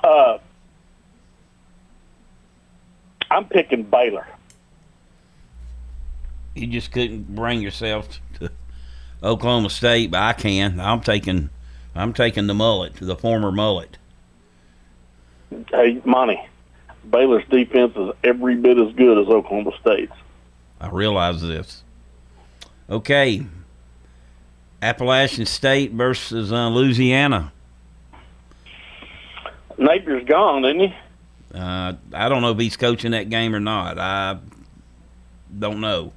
Uh, 0.02 0.38
I'm 3.30 3.46
picking 3.46 3.84
Baylor. 3.84 4.26
You 6.56 6.68
just 6.68 6.94
couldn't 6.94 7.36
bring 7.36 7.62
yourself 7.62 8.22
to 8.40 8.50
Oklahoma 9.22 9.70
State, 9.70 10.12
but 10.12 10.22
I 10.22 10.32
can. 10.32 10.80
I'm 10.80 11.02
taking, 11.02 11.50
I'm 11.98 12.14
taking 12.14 12.46
the 12.46 12.54
mullet, 12.54 12.94
the 12.96 13.16
former 13.16 13.52
mullet. 13.52 13.98
Hey, 15.72 16.00
Monty, 16.06 16.40
Baylor's 17.10 17.44
defense 17.50 17.94
is 17.96 18.12
every 18.24 18.56
bit 18.56 18.78
as 18.78 18.94
good 18.94 19.18
as 19.18 19.28
Oklahoma 19.28 19.72
State's. 19.82 20.14
I 20.80 20.90
realize 20.90 21.42
this. 21.42 21.84
Okay, 22.88 23.46
Appalachian 24.82 25.48
State 25.48 25.92
versus 25.92 26.54
uh, 26.54 26.70
Louisiana. 26.70 27.52
Napier's 29.80 30.24
gone, 30.26 30.66
isn't 30.66 30.80
he? 30.80 30.96
Uh, 31.54 31.94
I 32.14 32.30
don't 32.30 32.42
know 32.44 32.52
if 32.52 32.60
he's 32.60 32.78
coaching 32.78 33.12
that 33.12 33.30
game 33.30 33.56
or 33.56 33.60
not. 33.60 33.98
I 33.98 34.38
don't 35.58 35.82
know. 35.82 36.14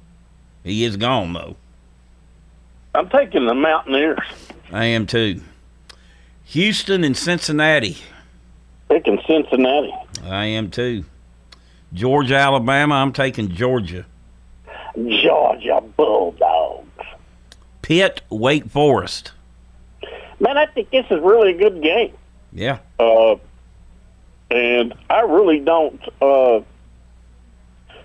He 0.63 0.83
is 0.83 0.97
gone 0.97 1.33
though. 1.33 1.55
I'm 2.93 3.09
taking 3.09 3.47
the 3.47 3.55
Mountaineers. 3.55 4.19
I 4.71 4.85
am 4.85 5.07
too. 5.07 5.41
Houston 6.51 7.05
and 7.05 7.15
Cincinnati. 7.15 7.95
Picking 8.89 9.21
Cincinnati. 9.25 9.93
I 10.25 10.47
am 10.47 10.69
too. 10.69 11.05
Georgia, 11.93 12.35
Alabama. 12.35 12.95
I'm 12.95 13.13
taking 13.13 13.47
Georgia. 13.47 14.05
Georgia 14.97 15.81
Bulldogs. 15.95 16.89
Pitt, 17.81 18.21
Wake 18.29 18.65
Forest. 18.65 19.31
Man, 20.41 20.57
I 20.57 20.65
think 20.65 20.89
this 20.89 21.05
is 21.09 21.21
really 21.21 21.51
a 21.51 21.57
good 21.57 21.81
game. 21.81 22.13
Yeah. 22.51 22.79
Uh, 22.99 23.35
and 24.49 24.93
I 25.09 25.21
really 25.21 25.61
don't 25.61 26.01
uh, 26.21 26.59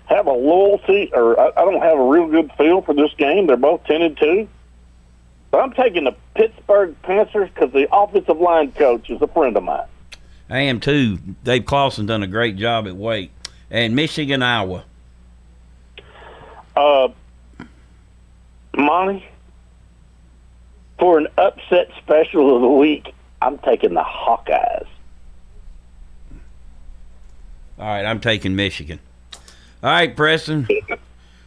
have 0.05 0.27
a 0.27 0.31
loyalty, 0.31 1.09
or 1.11 1.37
I, 1.37 1.47
I 1.47 1.65
don't 1.65 1.81
have 1.81 1.99
a 1.99 2.03
real 2.03 2.27
good 2.27 2.49
feel 2.57 2.81
for 2.81 2.93
this 2.93 3.11
game. 3.17 3.47
They're 3.47 3.57
both 3.57 3.83
ten 3.83 4.01
and 4.01 4.17
two, 4.17 4.47
I'm 5.59 5.73
taking 5.73 6.03
the 6.05 6.15
Pittsburgh 6.35 6.95
Panthers 7.03 7.49
because 7.53 7.71
the 7.71 7.87
offensive 7.91 8.39
line 8.39 8.71
coach 8.71 9.09
is 9.09 9.21
a 9.21 9.27
friend 9.27 9.55
of 9.57 9.63
mine. 9.63 9.87
I 10.49 10.59
am 10.59 10.79
too. 10.79 11.17
Dave 11.43 11.65
Clawson 11.65 12.05
done 12.05 12.23
a 12.23 12.27
great 12.27 12.55
job 12.55 12.87
at 12.87 12.95
Wake 12.95 13.31
and 13.69 13.95
Michigan, 13.95 14.41
Iowa. 14.41 14.85
Uh, 16.75 17.09
Monty, 18.75 19.27
for 20.99 21.17
an 21.17 21.27
upset 21.37 21.89
special 21.97 22.55
of 22.55 22.61
the 22.61 22.67
week, 22.67 23.13
I'm 23.41 23.57
taking 23.59 23.93
the 23.93 24.03
Hawkeyes. 24.03 24.87
All 27.79 27.85
right, 27.85 28.05
I'm 28.05 28.19
taking 28.19 28.55
Michigan. 28.55 28.99
All 29.83 29.91
right, 29.91 30.15
Preston. 30.15 30.67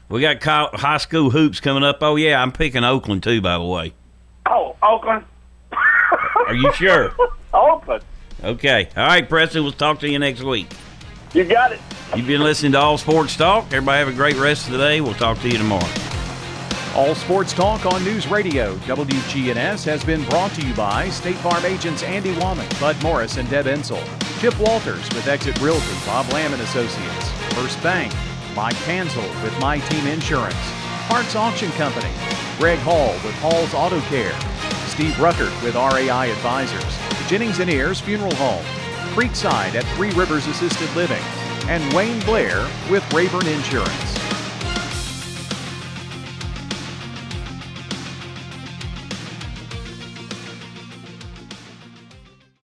We 0.09 0.21
got 0.21 0.43
high 0.43 0.99
school 0.99 1.31
hoops 1.31 1.61
coming 1.61 1.85
up. 1.85 1.99
Oh 2.03 2.17
yeah, 2.17 2.43
I'm 2.43 2.53
picking 2.53 2.85
Oakland 2.85 3.23
too. 3.23 3.41
By 3.41 3.57
the 3.59 3.65
way, 3.65 3.93
Oh, 4.51 4.75
Oakland. 4.83 5.25
are 6.47 6.55
you 6.55 6.73
sure? 6.73 7.13
Oakland. 7.55 8.03
Okay. 8.43 8.89
All 8.97 9.07
right, 9.07 9.29
Preston. 9.29 9.63
We'll 9.63 9.73
talk 9.73 10.01
to 10.01 10.09
you 10.11 10.19
next 10.19 10.43
week. 10.43 10.67
You 11.33 11.45
got 11.45 11.73
it. 11.73 11.81
You've 12.17 12.27
been 12.27 12.43
listening 12.43 12.73
to 12.73 12.79
All 12.79 12.99
Sports 12.99 13.37
Talk. 13.37 13.67
Everybody 13.67 13.99
have 14.01 14.09
a 14.09 14.13
great 14.13 14.37
rest 14.37 14.67
of 14.67 14.73
the 14.73 14.79
day. 14.79 15.01
We'll 15.01 15.15
talk 15.15 15.39
to 15.41 15.49
you 15.49 15.57
tomorrow. 15.59 15.87
All 16.97 17.15
Sports 17.15 17.53
Talk 17.53 17.87
on 17.87 18.03
News 18.03 18.27
Radio 18.27 18.75
WGNS 18.79 19.85
has 19.85 20.03
been 20.03 20.25
brought 20.25 20.51
to 20.55 20.67
you 20.67 20.75
by 20.75 21.09
State 21.11 21.37
Farm 21.37 21.65
agents 21.65 22.03
Andy 22.03 22.35
Womack, 22.35 22.81
Bud 22.81 23.01
Morris, 23.01 23.37
and 23.37 23.49
Deb 23.49 23.67
Ensel. 23.67 24.03
Chip 24.41 24.59
Walters 24.59 25.09
with 25.11 25.29
Exit 25.29 25.61
Realty, 25.61 25.87
Bob 26.05 26.33
Lamb 26.33 26.53
and 26.53 26.63
Associates. 26.63 27.29
First 27.55 27.81
Bank, 27.81 28.13
Mike 28.57 28.75
Hansel 28.75 29.23
with 29.45 29.57
My 29.61 29.79
Team 29.79 30.09
Insurance. 30.09 30.57
Parks 31.07 31.37
Auction 31.37 31.71
Company, 31.73 32.11
Greg 32.61 32.79
Hall 32.81 33.15
with 33.25 33.35
Hall's 33.37 33.73
Auto 33.73 34.03
Care. 34.03 34.39
Steve 34.87 35.15
Ruckert 35.15 35.63
with 35.63 35.77
RAI 35.77 36.31
Advisors. 36.31 36.99
Jennings 37.27 37.59
and 37.59 37.71
Ayers 37.71 38.03
Funeral 38.03 38.35
Home. 38.35 38.63
Creekside 39.15 39.75
at 39.77 39.87
Three 39.97 40.11
Rivers 40.11 40.47
Assisted 40.47 40.95
Living. 40.95 41.23
And 41.71 41.91
Wayne 41.95 42.21
Blair 42.27 42.69
with 42.91 43.03
Rayburn 43.15 43.47
Insurance. 43.47 44.20